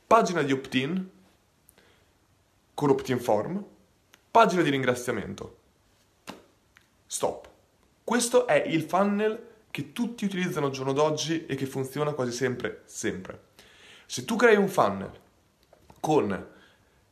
pagina 0.06 0.42
di 0.42 0.52
opt-in 0.52 1.10
con 2.74 2.90
opt-in 2.90 3.20
form, 3.20 3.64
pagina 4.30 4.62
di 4.62 4.70
ringraziamento. 4.70 5.58
Stop. 7.06 7.48
Questo 8.04 8.48
è 8.48 8.64
il 8.68 8.84
funnel 8.84 9.46
che 9.72 9.94
tutti 9.94 10.26
utilizzano 10.26 10.68
al 10.68 10.72
giorno 10.72 10.94
d'oggi 10.94 11.46
e 11.46 11.56
che 11.56 11.66
funziona 11.66 12.14
quasi 12.14 12.32
sempre, 12.32 12.82
sempre. 12.86 13.46
Se 14.06 14.26
tu 14.26 14.36
crei 14.36 14.56
un 14.56 14.68
funnel 14.68 15.12
con 16.00 16.48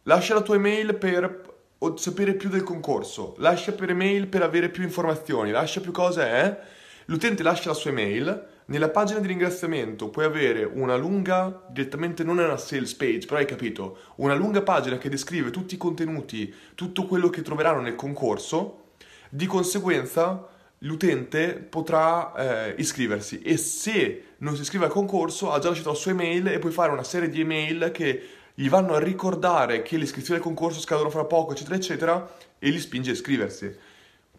lascia 0.04 0.34
la 0.34 0.42
tua 0.42 0.56
email 0.56 0.96
per 0.96 1.55
sapere 1.96 2.34
più 2.34 2.50
del 2.50 2.64
concorso, 2.64 3.36
lascia 3.38 3.72
per 3.72 3.90
email 3.90 4.28
per 4.28 4.42
avere 4.42 4.70
più 4.70 4.84
informazioni, 4.84 5.52
lascia 5.52 5.82
più 5.82 5.92
cose, 5.92 6.30
eh? 6.30 6.58
L'utente 7.06 7.44
lascia 7.44 7.70
la 7.70 7.76
sua 7.76 7.92
email, 7.92 8.48
nella 8.66 8.90
pagina 8.90 9.20
di 9.20 9.28
ringraziamento 9.28 10.10
puoi 10.10 10.26
avere 10.26 10.64
una 10.64 10.96
lunga, 10.96 11.66
direttamente 11.70 12.24
non 12.24 12.40
è 12.40 12.46
una 12.46 12.58
sales 12.58 12.96
page, 12.96 13.28
però 13.28 13.38
hai 13.38 13.46
capito, 13.46 14.00
una 14.16 14.34
lunga 14.34 14.64
pagina 14.64 14.98
che 14.98 15.10
descrive 15.10 15.52
tutti 15.52 15.76
i 15.76 15.78
contenuti, 15.78 16.52
tutto 16.74 17.06
quello 17.06 17.30
che 17.30 17.44
troveranno 17.44 17.82
nel 17.82 17.96
concorso, 17.96 18.94
di 19.30 19.46
conseguenza 19.46 20.48
l'utente 20.80 21.54
potrà 21.54 22.34
eh, 22.34 22.76
iscriversi. 22.80 23.42
E 23.42 23.58
se 23.58 24.24
non 24.38 24.56
si 24.56 24.62
iscrive 24.62 24.86
al 24.86 24.92
concorso 24.92 25.52
ha 25.52 25.60
già 25.60 25.70
lasciato 25.70 25.90
la 25.90 25.96
sua 25.96 26.12
email 26.12 26.48
e 26.48 26.60
puoi 26.60 26.72
fare 26.72 26.92
una 26.92 27.04
serie 27.04 27.30
di 27.30 27.42
email 27.42 27.92
che 27.92 28.24
gli 28.56 28.70
vanno 28.70 28.94
a 28.94 29.00
ricordare 29.00 29.82
che 29.82 29.98
le 29.98 30.06
iscrizioni 30.06 30.40
al 30.40 30.46
concorso 30.46 30.80
scadono 30.80 31.10
fra 31.10 31.26
poco, 31.26 31.52
eccetera, 31.52 31.76
eccetera, 31.76 32.36
e 32.58 32.70
li 32.70 32.80
spinge 32.80 33.12
a 33.12 33.14
iscriversi. 33.14 33.76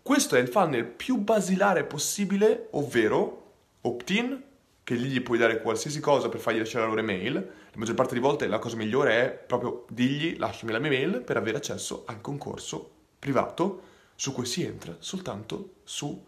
Questo 0.03 0.37
è 0.37 0.41
il 0.41 0.49
funnel 0.49 0.85
più 0.87 1.19
basilare 1.19 1.85
possibile, 1.85 2.69
ovvero 2.71 3.53
opt-in, 3.83 4.43
che 4.83 4.95
gli 4.95 5.21
puoi 5.21 5.37
dare 5.37 5.61
qualsiasi 5.61 6.01
cosa 6.01 6.29
per 6.29 6.41
fargli 6.41 6.59
lasciare 6.59 6.85
la 6.85 6.91
loro 6.91 7.01
email. 7.01 7.35
La 7.35 7.43
maggior 7.75 7.97
parte 7.97 8.15
delle 8.15 8.25
volte 8.25 8.47
la 8.47 8.61
cosa 8.61 8.77
migliore 8.77 9.13
è 9.21 9.31
proprio 9.33 9.85
digli 9.91 10.39
lasciami 10.39 10.73
la 10.73 10.79
mia 10.79 10.93
email 10.93 11.23
per 11.23 11.37
avere 11.37 11.57
accesso 11.57 12.05
al 12.07 12.21
concorso 12.21 12.89
privato 13.19 13.83
su 14.15 14.33
cui 14.33 14.47
si 14.47 14.63
entra 14.63 14.95
soltanto 15.01 15.73
su 15.83 16.25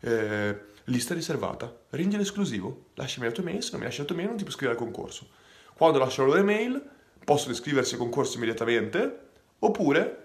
eh, 0.00 0.60
lista 0.84 1.14
riservata. 1.14 1.74
Rendi 1.90 2.16
l'esclusivo, 2.16 2.88
lasciami 2.92 3.26
la 3.26 3.32
tua 3.32 3.42
email, 3.42 3.62
se 3.62 3.70
non 3.70 3.80
mi 3.80 3.86
lasci 3.86 4.00
la 4.00 4.06
tua 4.06 4.14
email 4.16 4.28
non 4.28 4.36
ti 4.36 4.44
puoi 4.44 4.54
iscrivere 4.54 4.78
al 4.78 4.84
concorso. 4.84 5.28
Quando 5.74 5.98
lascio 5.98 6.20
la 6.20 6.28
loro 6.28 6.40
email 6.40 6.90
possono 7.24 7.52
iscriversi 7.52 7.94
ai 7.94 8.00
concorsi 8.00 8.36
immediatamente, 8.36 9.20
oppure 9.58 10.22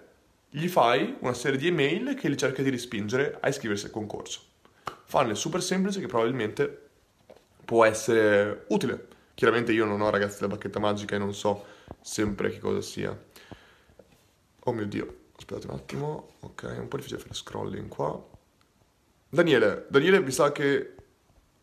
gli 0.50 0.68
fai 0.68 1.16
una 1.20 1.34
serie 1.34 1.58
di 1.58 1.68
email 1.68 2.14
che 2.14 2.28
li 2.28 2.36
cerca 2.36 2.62
di 2.62 2.70
rispingere 2.70 3.38
a 3.40 3.48
iscriversi 3.48 3.86
al 3.86 3.92
concorso. 3.92 4.40
Funnel 5.04 5.36
super 5.36 5.62
semplice 5.62 6.00
che 6.00 6.06
probabilmente 6.06 6.88
può 7.64 7.84
essere 7.84 8.64
utile. 8.68 9.08
Chiaramente 9.34 9.72
io 9.72 9.84
non 9.84 10.00
ho 10.00 10.10
ragazzi 10.10 10.40
la 10.40 10.48
bacchetta 10.48 10.78
magica 10.78 11.14
e 11.14 11.18
non 11.18 11.34
so 11.34 11.64
sempre 12.00 12.50
che 12.50 12.58
cosa 12.58 12.80
sia. 12.80 13.16
Oh 14.64 14.72
mio 14.72 14.86
Dio, 14.86 15.16
aspettate 15.36 15.66
un 15.66 15.74
attimo. 15.74 16.34
Ok, 16.40 16.64
è 16.64 16.78
un 16.78 16.88
po' 16.88 16.96
difficile 16.96 17.20
fare 17.20 17.34
scrolling 17.34 17.88
qua. 17.88 18.22
Daniele, 19.28 19.86
Daniele 19.88 20.20
mi 20.20 20.32
sa 20.32 20.52
che 20.52 20.94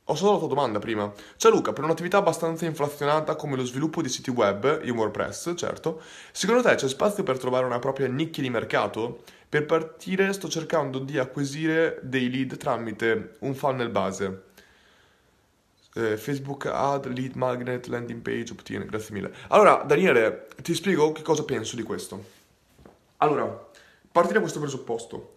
ho 0.09 0.15
solo 0.15 0.33
la 0.33 0.37
tua 0.37 0.47
domanda 0.47 0.79
prima. 0.79 1.11
Ciao 1.35 1.51
Luca, 1.51 1.73
per 1.73 1.83
un'attività 1.83 2.17
abbastanza 2.17 2.65
inflazionata 2.65 3.35
come 3.35 3.57
lo 3.57 3.65
sviluppo 3.65 4.01
di 4.01 4.07
siti 4.07 4.29
web, 4.29 4.81
in 4.83 4.91
WordPress, 4.91 5.53
certo, 5.57 6.01
secondo 6.31 6.61
te 6.61 6.75
c'è 6.75 6.87
spazio 6.87 7.23
per 7.23 7.37
trovare 7.37 7.65
una 7.65 7.79
propria 7.79 8.07
nicchia 8.07 8.41
di 8.41 8.49
mercato? 8.49 9.23
Per 9.49 9.65
partire 9.65 10.31
sto 10.31 10.47
cercando 10.47 10.99
di 10.99 11.17
acquisire 11.17 11.99
dei 12.03 12.29
lead 12.29 12.55
tramite 12.57 13.35
un 13.39 13.53
funnel 13.53 13.89
base. 13.89 14.43
Eh, 15.93 16.15
Facebook 16.15 16.67
ad, 16.67 17.07
lead 17.07 17.35
magnet, 17.35 17.87
landing 17.87 18.21
page, 18.21 18.51
opt-in, 18.51 18.85
grazie 18.85 19.13
mille. 19.13 19.33
Allora, 19.49 19.83
Daniele, 19.85 20.47
ti 20.61 20.73
spiego 20.73 21.11
che 21.11 21.21
cosa 21.21 21.43
penso 21.43 21.75
di 21.75 21.83
questo. 21.83 22.23
Allora, 23.17 23.67
parti 24.11 24.33
da 24.33 24.39
questo 24.39 24.59
presupposto. 24.59 25.33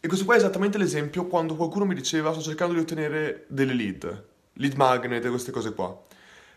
E 0.00 0.06
questo 0.06 0.24
qua 0.24 0.34
è 0.34 0.38
esattamente 0.38 0.78
l'esempio 0.78 1.26
quando 1.26 1.56
qualcuno 1.56 1.84
mi 1.84 1.94
diceva 1.94 2.32
sto 2.32 2.40
cercando 2.40 2.72
di 2.72 2.78
ottenere 2.78 3.46
delle 3.48 3.74
lead, 3.74 4.24
lead 4.52 4.74
magnet 4.74 5.24
e 5.24 5.28
queste 5.28 5.50
cose 5.50 5.74
qua. 5.74 6.04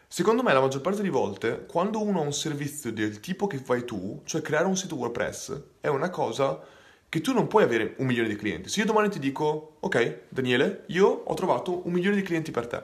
Secondo 0.08 0.44
me 0.44 0.54
la 0.54 0.60
maggior 0.60 0.82
parte 0.82 1.00
delle 1.00 1.12
volte, 1.12 1.66
quando 1.66 2.04
uno 2.04 2.20
ha 2.20 2.24
un 2.24 2.34
servizio 2.34 2.94
del 2.94 3.20
tipo 3.20 3.48
che 3.48 3.58
fai 3.58 3.84
tu, 3.84 4.22
cioè 4.26 4.42
creare 4.42 4.68
un 4.68 4.78
sito 4.78 4.96
WordPress, 4.96 5.60
è 5.82 5.88
una 5.88 6.12
cosa 6.12 6.62
che 7.10 7.20
tu 7.22 7.34
non 7.34 7.48
puoi 7.48 7.64
avere 7.64 7.96
un 7.98 8.06
milione 8.06 8.28
di 8.28 8.36
clienti. 8.36 8.70
Se 8.70 8.80
io 8.80 8.86
domani 8.86 9.10
ti 9.10 9.18
dico, 9.18 9.78
ok, 9.80 10.20
Daniele, 10.30 10.84
io 10.88 11.08
ho 11.08 11.34
trovato 11.34 11.86
un 11.88 11.92
milione 11.94 12.18
di 12.18 12.22
clienti 12.22 12.52
per 12.52 12.68
te, 12.68 12.84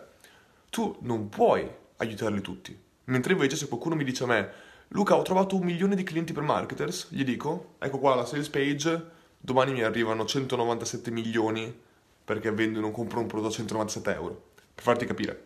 tu 0.71 0.97
non 1.01 1.29
puoi 1.29 1.69
aiutarli 1.97 2.41
tutti. 2.41 2.75
Mentre 3.05 3.33
invece 3.33 3.57
se 3.57 3.67
qualcuno 3.67 3.93
mi 3.93 4.03
dice 4.03 4.23
a 4.23 4.27
me, 4.27 4.49
Luca, 4.87 5.15
ho 5.15 5.21
trovato 5.21 5.55
un 5.55 5.63
milione 5.63 5.93
di 5.95 6.01
clienti 6.01 6.33
per 6.33 6.41
marketers, 6.41 7.09
gli 7.11 7.23
dico, 7.23 7.75
ecco 7.77 7.99
qua 7.99 8.15
la 8.15 8.25
sales 8.25 8.49
page, 8.49 9.15
domani 9.37 9.71
mi 9.71 9.83
arrivano 9.83 10.25
197 10.25 11.11
milioni 11.11 11.85
perché 12.23 12.51
vendono, 12.51 12.91
comprano 12.91 13.21
un 13.21 13.27
prodotto 13.27 13.53
a 13.53 13.55
197 13.55 14.13
euro, 14.13 14.43
per 14.75 14.83
farti 14.83 15.05
capire. 15.05 15.45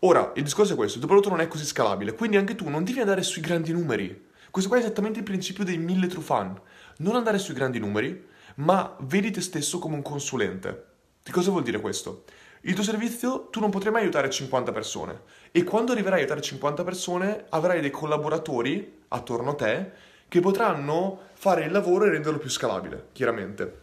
Ora, 0.00 0.32
il 0.36 0.42
discorso 0.42 0.72
è 0.72 0.76
questo, 0.76 0.98
il 0.98 1.04
tuo 1.04 1.12
prodotto 1.12 1.34
non 1.34 1.44
è 1.44 1.48
così 1.48 1.64
scalabile, 1.64 2.14
quindi 2.14 2.36
anche 2.36 2.54
tu 2.54 2.68
non 2.68 2.84
devi 2.84 3.00
andare 3.00 3.22
sui 3.22 3.42
grandi 3.42 3.72
numeri. 3.72 4.28
Questo 4.50 4.68
qua 4.70 4.78
è 4.78 4.82
esattamente 4.82 5.18
il 5.18 5.24
principio 5.24 5.64
dei 5.64 5.78
mille 5.78 6.06
true 6.06 6.22
fan. 6.22 6.58
Non 6.98 7.16
andare 7.16 7.38
sui 7.38 7.54
grandi 7.54 7.78
numeri, 7.78 8.28
ma 8.56 8.96
vedi 9.00 9.30
te 9.30 9.40
stesso 9.40 9.78
come 9.78 9.94
un 9.94 10.02
consulente. 10.02 10.86
Che 11.22 11.32
cosa 11.32 11.50
vuol 11.50 11.62
dire 11.62 11.80
questo? 11.80 12.24
Il 12.62 12.74
tuo 12.74 12.82
servizio 12.82 13.48
tu 13.50 13.60
non 13.60 13.70
potrai 13.70 13.92
mai 13.92 14.02
aiutare 14.02 14.28
50 14.28 14.72
persone 14.72 15.22
e 15.50 15.64
quando 15.64 15.92
arriverai 15.92 16.18
a 16.18 16.20
aiutare 16.20 16.42
50 16.42 16.84
persone 16.84 17.46
avrai 17.48 17.80
dei 17.80 17.90
collaboratori 17.90 19.04
attorno 19.08 19.52
a 19.52 19.54
te 19.54 19.90
che 20.28 20.40
potranno 20.40 21.28
fare 21.40 21.64
il 21.64 21.72
lavoro 21.72 22.04
e 22.04 22.10
renderlo 22.10 22.38
più 22.38 22.50
scalabile, 22.50 23.06
chiaramente. 23.12 23.78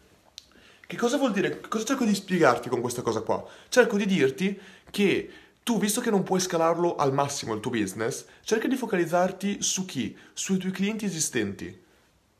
Che 0.85 0.95
cosa 0.95 1.17
vuol 1.17 1.31
dire? 1.31 1.59
Cosa 1.59 1.85
cerco 1.85 2.05
di 2.05 2.13
spiegarti 2.13 2.69
con 2.69 2.81
questa 2.81 3.01
cosa 3.01 3.21
qua? 3.21 3.43
Cerco 3.67 3.97
di 3.97 4.05
dirti 4.05 4.55
che 4.91 5.29
tu, 5.63 5.79
visto 5.79 5.99
che 5.99 6.11
non 6.11 6.21
puoi 6.21 6.39
scalarlo 6.39 6.95
al 6.97 7.13
massimo 7.13 7.55
il 7.55 7.59
tuo 7.59 7.71
business, 7.71 8.25
cerca 8.43 8.67
di 8.67 8.75
focalizzarti 8.75 9.63
su 9.63 9.85
chi? 9.85 10.15
Sui 10.33 10.57
tuoi 10.57 10.71
clienti 10.71 11.05
esistenti. 11.05 11.85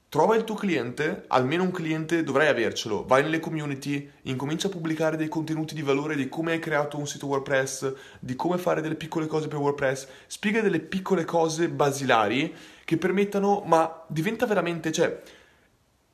Trova 0.08 0.36
il 0.36 0.44
tuo 0.44 0.54
cliente, 0.54 1.24
almeno 1.30 1.64
un 1.64 1.72
cliente 1.72 2.24
dovrai 2.24 2.48
avercelo, 2.48 3.04
vai 3.04 3.24
nelle 3.24 3.40
community, 3.40 4.08
incomincia 4.22 4.68
a 4.68 4.72
pubblicare 4.72 5.18
dei 5.18 5.30
contenuti 5.30 5.74
di 5.74 5.82
valore 5.82 6.16
di 6.16 6.30
come 6.30 6.52
hai 6.52 6.60
creato 6.60 7.00
un 7.00 7.08
sito 7.08 7.26
WordPress, 7.26 7.92
di 8.20 8.36
come 8.36 8.60
fare 8.60 8.82
delle 8.82 8.94
piccole 8.94 9.26
cose 9.26 9.48
per 9.48 9.58
WordPress, 9.58 10.08
spiega 10.28 10.62
delle 10.62 10.80
piccole 10.80 11.26
cose 11.26 11.70
basilari 11.70 12.56
che 12.88 12.96
permettano, 12.96 13.64
ma 13.66 14.06
diventa 14.08 14.46
veramente, 14.46 14.94
cioè, 14.94 15.22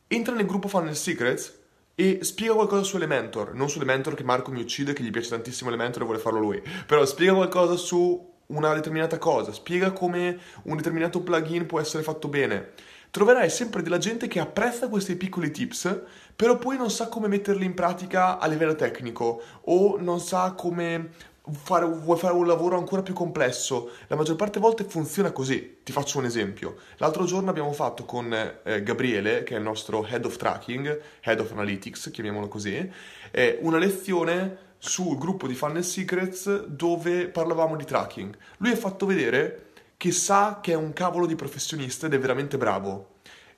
entra 0.07 0.33
nel 0.33 0.47
gruppo 0.47 0.67
Funnel 0.67 0.95
Secrets 0.95 1.59
e 1.93 2.23
spiega 2.23 2.55
qualcosa 2.55 2.81
su 2.81 2.95
Elementor, 2.95 3.53
non 3.53 3.69
su 3.69 3.77
Elementor 3.77 4.15
che 4.15 4.23
Marco 4.23 4.49
mi 4.49 4.59
uccide, 4.59 4.93
che 4.93 5.03
gli 5.03 5.11
piace 5.11 5.29
tantissimo 5.29 5.69
Elementor 5.69 6.01
e 6.01 6.05
vuole 6.05 6.19
farlo 6.19 6.39
lui, 6.39 6.63
però 6.87 7.05
spiega 7.05 7.35
qualcosa 7.35 7.75
su 7.75 8.27
una 8.47 8.73
determinata 8.73 9.19
cosa, 9.19 9.53
spiega 9.53 9.91
come 9.91 10.39
un 10.63 10.75
determinato 10.75 11.21
plugin 11.21 11.67
può 11.67 11.79
essere 11.79 12.01
fatto 12.01 12.27
bene. 12.27 12.71
Troverai 13.11 13.51
sempre 13.51 13.83
della 13.83 13.99
gente 13.99 14.27
che 14.27 14.39
apprezza 14.39 14.87
questi 14.87 15.15
piccoli 15.15 15.51
tips, 15.51 16.01
però 16.35 16.57
poi 16.57 16.77
non 16.77 16.89
sa 16.89 17.07
come 17.07 17.27
metterli 17.27 17.65
in 17.65 17.75
pratica 17.75 18.39
a 18.39 18.47
livello 18.47 18.73
tecnico 18.73 19.43
o 19.65 19.99
non 19.99 20.19
sa 20.19 20.53
come 20.53 21.11
fare, 21.51 21.85
vuoi 21.85 22.17
fare 22.17 22.33
un 22.33 22.47
lavoro 22.47 22.77
ancora 22.77 23.01
più 23.01 23.13
complesso. 23.13 23.91
La 24.07 24.15
maggior 24.15 24.35
parte 24.35 24.59
delle 24.59 24.65
volte 24.65 24.83
funziona 24.85 25.31
così. 25.31 25.79
Ti 25.83 25.91
faccio 25.91 26.19
un 26.19 26.25
esempio. 26.25 26.77
L'altro 26.97 27.25
giorno 27.25 27.49
abbiamo 27.49 27.73
fatto 27.73 28.05
con 28.05 28.33
eh, 28.33 28.83
Gabriele, 28.83 29.43
che 29.43 29.55
è 29.55 29.57
il 29.57 29.63
nostro 29.63 30.05
Head 30.05 30.25
of 30.25 30.37
Tracking, 30.37 31.01
Head 31.21 31.39
of 31.39 31.51
Analytics, 31.51 32.09
chiamiamolo 32.11 32.47
così, 32.47 32.91
eh, 33.31 33.57
una 33.61 33.77
lezione 33.77 34.71
sul 34.77 35.17
gruppo 35.17 35.47
di 35.47 35.55
Funnel 35.55 35.83
Secrets 35.83 36.65
dove 36.65 37.27
parlavamo 37.29 37.75
di 37.77 37.85
tracking. 37.85 38.37
Lui 38.57 38.71
ha 38.71 38.75
fatto 38.75 39.05
vedere 39.05 39.67
che 39.95 40.11
sa 40.11 40.59
che 40.61 40.73
è 40.73 40.75
un 40.75 40.91
cavolo 40.91 41.25
di 41.25 41.35
professionista 41.35 42.07
ed 42.07 42.13
è 42.13 42.19
veramente 42.19 42.57
bravo. 42.57 43.11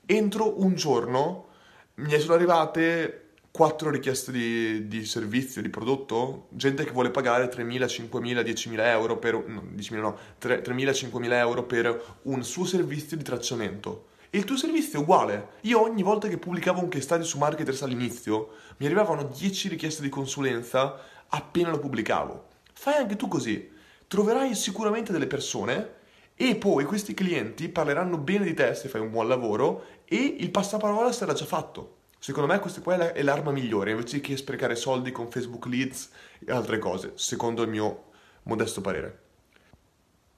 Entro 0.06 0.62
un 0.62 0.76
giorno 0.76 1.48
mi 1.96 2.20
sono 2.20 2.34
arrivate 2.34 3.25
quattro 3.56 3.90
richieste 3.90 4.34
di, 4.34 4.86
di, 4.90 5.06
servizio, 5.06 5.62
di 5.62 5.70
prodotto, 5.70 6.48
gente 6.50 6.84
che 6.84 6.92
vuole 6.92 7.10
pagare 7.10 7.50
3.000, 7.50 7.86
5.000, 7.86 8.44
10.000 8.44 8.80
euro 8.88 9.18
per, 9.18 9.34
no, 9.48 9.64
10.000 9.74 10.00
no, 10.02 10.18
3.000, 10.42 10.62
5.000 10.66 11.32
euro 11.32 11.64
per 11.64 12.18
un 12.24 12.44
suo 12.44 12.66
servizio 12.66 13.16
di 13.16 13.24
tracciamento. 13.24 14.08
E 14.30 14.40
il 14.40 14.44
tuo 14.44 14.58
servizio 14.58 15.00
è 15.00 15.02
uguale. 15.02 15.52
Io 15.62 15.82
ogni 15.82 16.04
volta 16.04 16.28
che 16.28 16.38
pubblicavo 16.38 16.82
un 16.82 16.90
case 16.90 17.04
study 17.04 17.24
su 17.24 17.38
Marketers 17.38 17.82
all'inizio, 17.84 18.56
mi 18.76 18.88
arrivavano 18.88 19.24
10 19.24 19.70
richieste 19.70 20.02
di 20.02 20.10
consulenza 20.10 21.00
appena 21.30 21.70
lo 21.70 21.80
pubblicavo. 21.80 22.48
Fai 22.74 22.96
anche 22.96 23.16
tu 23.16 23.30
così. 23.30 23.72
Troverai 24.06 24.54
sicuramente 24.54 25.14
delle 25.14 25.28
persone 25.28 25.94
e 26.36 26.58
poi 26.58 26.84
questi 26.84 27.14
clienti 27.14 27.70
parleranno 27.70 28.18
bene 28.18 28.44
di 28.44 28.54
te 28.54 28.74
se 28.74 28.90
fai 28.90 29.00
un 29.00 29.12
buon 29.12 29.30
lavoro 29.30 29.86
e 30.04 30.36
il 30.40 30.52
passaparola 30.52 31.14
sarà 31.14 31.32
già 31.32 31.46
fatto. 31.46 32.04
Secondo 32.26 32.52
me 32.52 32.60
questa 32.60 32.82
qua 32.82 33.14
è 33.14 33.22
l'arma 33.22 33.52
migliore, 33.52 33.92
invece 33.92 34.20
che 34.20 34.36
sprecare 34.36 34.76
soldi 34.76 35.12
con 35.12 35.30
Facebook 35.30 35.68
Leads 35.68 36.10
e 36.44 36.52
altre 36.52 36.80
cose, 36.80 37.12
secondo 37.14 37.62
il 37.62 37.70
mio 37.70 38.06
modesto 38.46 38.82
parere. 38.82 39.20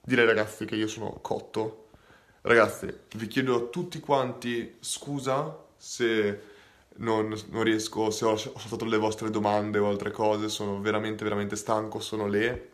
Direi 0.02 0.26
ragazzi 0.26 0.66
che 0.66 0.76
io 0.76 0.86
sono 0.86 1.18
cotto. 1.22 1.88
Ragazzi, 2.42 2.94
vi 3.14 3.26
chiedo 3.26 3.56
a 3.56 3.60
tutti 3.70 4.00
quanti 4.00 4.76
scusa 4.80 5.64
se 5.78 6.40
non, 6.96 7.34
non 7.48 7.62
riesco, 7.62 8.10
se 8.10 8.26
ho 8.26 8.36
saltato 8.36 8.84
le 8.84 8.98
vostre 8.98 9.30
domande 9.30 9.78
o 9.78 9.88
altre 9.88 10.10
cose, 10.10 10.50
sono 10.50 10.82
veramente 10.82 11.24
veramente 11.24 11.56
stanco, 11.56 12.00
sono 12.00 12.26
le 12.26 12.70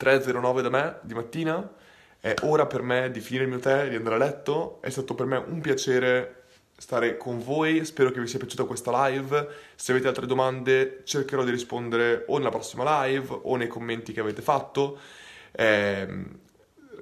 3.09 0.00 0.62
da 0.62 0.68
me 0.68 0.98
di 1.02 1.14
mattina, 1.14 1.74
è 2.18 2.34
ora 2.42 2.66
per 2.66 2.82
me 2.82 3.08
di 3.12 3.20
finire 3.20 3.44
il 3.44 3.50
mio 3.50 3.60
tè, 3.60 3.88
di 3.88 3.94
andare 3.94 4.16
a 4.16 4.18
letto, 4.18 4.82
è 4.82 4.90
stato 4.90 5.14
per 5.14 5.26
me 5.26 5.36
un 5.36 5.60
piacere 5.60 6.39
stare 6.80 7.18
con 7.18 7.44
voi. 7.44 7.84
Spero 7.84 8.10
che 8.10 8.20
vi 8.20 8.26
sia 8.26 8.38
piaciuta 8.38 8.64
questa 8.64 9.06
live. 9.06 9.48
Se 9.76 9.92
avete 9.92 10.08
altre 10.08 10.26
domande, 10.26 11.02
cercherò 11.04 11.44
di 11.44 11.50
rispondere 11.50 12.24
o 12.28 12.38
nella 12.38 12.48
prossima 12.48 13.04
live 13.04 13.26
o 13.42 13.56
nei 13.56 13.68
commenti 13.68 14.12
che 14.14 14.20
avete 14.20 14.40
fatto. 14.40 14.98
Eh, 15.52 16.24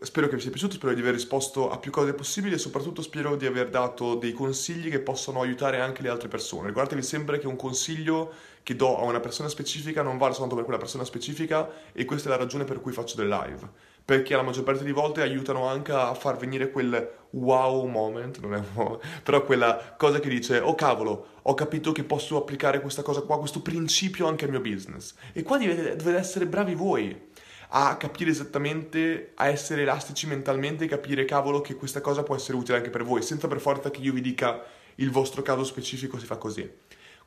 spero 0.00 0.26
che 0.26 0.34
vi 0.34 0.40
sia 0.40 0.50
piaciuto, 0.50 0.74
spero 0.74 0.94
di 0.94 1.00
aver 1.00 1.14
risposto 1.14 1.70
a 1.70 1.78
più 1.78 1.92
cose 1.92 2.12
possibili 2.12 2.56
e 2.56 2.58
soprattutto 2.58 3.02
spero 3.02 3.36
di 3.36 3.46
aver 3.46 3.68
dato 3.70 4.16
dei 4.16 4.32
consigli 4.32 4.90
che 4.90 4.98
possano 4.98 5.40
aiutare 5.40 5.80
anche 5.80 6.02
le 6.02 6.08
altre 6.08 6.26
persone. 6.26 6.66
Ricordatevi 6.68 7.02
sempre 7.02 7.38
che 7.38 7.46
un 7.46 7.56
consiglio 7.56 8.32
che 8.64 8.74
do 8.74 8.98
a 8.98 9.04
una 9.04 9.20
persona 9.20 9.48
specifica 9.48 10.02
non 10.02 10.18
vale 10.18 10.32
soltanto 10.32 10.56
per 10.56 10.64
quella 10.64 10.80
persona 10.80 11.04
specifica 11.04 11.70
e 11.92 12.04
questa 12.04 12.28
è 12.28 12.32
la 12.32 12.38
ragione 12.38 12.64
per 12.64 12.80
cui 12.80 12.90
faccio 12.90 13.14
delle 13.14 13.28
live 13.28 13.96
perché 14.08 14.34
la 14.34 14.40
maggior 14.40 14.64
parte 14.64 14.84
di 14.84 14.90
volte 14.90 15.20
aiutano 15.20 15.66
anche 15.66 15.92
a 15.92 16.14
far 16.14 16.38
venire 16.38 16.70
quel 16.70 17.26
wow 17.32 17.86
moment, 17.86 18.40
non 18.40 18.54
è 18.54 18.56
un 18.56 18.64
wow, 18.72 19.00
però 19.22 19.44
quella 19.44 19.96
cosa 19.98 20.18
che 20.18 20.30
dice, 20.30 20.60
oh 20.60 20.74
cavolo, 20.74 21.26
ho 21.42 21.52
capito 21.52 21.92
che 21.92 22.04
posso 22.04 22.38
applicare 22.38 22.80
questa 22.80 23.02
cosa 23.02 23.20
qua, 23.20 23.38
questo 23.38 23.60
principio 23.60 24.26
anche 24.26 24.46
al 24.46 24.50
mio 24.50 24.62
business. 24.62 25.14
E 25.34 25.42
qua 25.42 25.58
dovete, 25.58 25.94
dovete 25.94 26.16
essere 26.16 26.46
bravi 26.46 26.74
voi 26.74 27.32
a 27.68 27.98
capire 27.98 28.30
esattamente, 28.30 29.32
a 29.34 29.48
essere 29.48 29.82
elastici 29.82 30.26
mentalmente 30.26 30.84
e 30.84 30.88
capire, 30.88 31.26
cavolo, 31.26 31.60
che 31.60 31.74
questa 31.74 32.00
cosa 32.00 32.22
può 32.22 32.34
essere 32.34 32.56
utile 32.56 32.78
anche 32.78 32.88
per 32.88 33.04
voi, 33.04 33.20
senza 33.20 33.46
per 33.46 33.60
forza 33.60 33.90
che 33.90 34.00
io 34.00 34.14
vi 34.14 34.22
dica 34.22 34.64
il 34.94 35.10
vostro 35.10 35.42
caso 35.42 35.64
specifico 35.64 36.18
si 36.18 36.24
fa 36.24 36.38
così. 36.38 36.66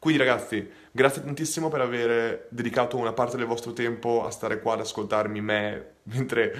Quindi 0.01 0.19
ragazzi, 0.19 0.67
grazie 0.91 1.23
tantissimo 1.23 1.69
per 1.69 1.81
aver 1.81 2.47
dedicato 2.49 2.97
una 2.97 3.13
parte 3.13 3.37
del 3.37 3.45
vostro 3.45 3.71
tempo 3.71 4.25
a 4.25 4.31
stare 4.31 4.59
qua 4.59 4.73
ad 4.73 4.79
ascoltarmi 4.79 5.39
me 5.41 5.91
mentre 6.05 6.55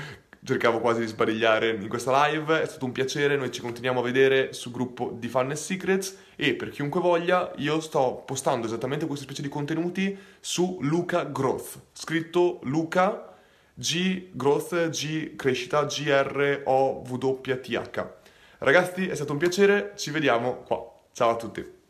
cercavo 0.45 0.79
quasi 0.79 0.99
di 0.99 1.07
sbadigliare 1.07 1.71
in 1.71 1.87
questa 1.87 2.27
live. 2.27 2.61
È 2.61 2.67
stato 2.67 2.85
un 2.85 2.91
piacere, 2.91 3.37
noi 3.37 3.51
ci 3.51 3.59
continuiamo 3.61 3.99
a 3.99 4.03
vedere 4.03 4.53
sul 4.53 4.71
gruppo 4.71 5.09
di 5.17 5.27
Fun 5.27 5.55
Secrets 5.55 6.17
e 6.35 6.53
per 6.53 6.69
chiunque 6.69 7.01
voglia 7.01 7.51
io 7.55 7.79
sto 7.79 8.21
postando 8.27 8.67
esattamente 8.67 9.07
questa 9.07 9.25
specie 9.25 9.41
di 9.41 9.49
contenuti 9.49 10.15
su 10.39 10.77
Luca 10.81 11.23
Growth, 11.23 11.79
scritto 11.93 12.59
Luca 12.65 13.33
G 13.73 14.27
Growth, 14.33 14.89
G 14.89 15.35
crescita, 15.35 15.85
G 15.85 16.07
R 16.09 16.61
O 16.65 17.01
W 17.09 17.59
T 17.59 17.73
H. 17.73 18.05
Ragazzi, 18.59 19.07
è 19.07 19.15
stato 19.15 19.31
un 19.31 19.39
piacere, 19.39 19.93
ci 19.95 20.11
vediamo 20.11 20.57
qua. 20.57 20.77
Ciao 21.11 21.31
a 21.31 21.35
tutti. 21.35 21.80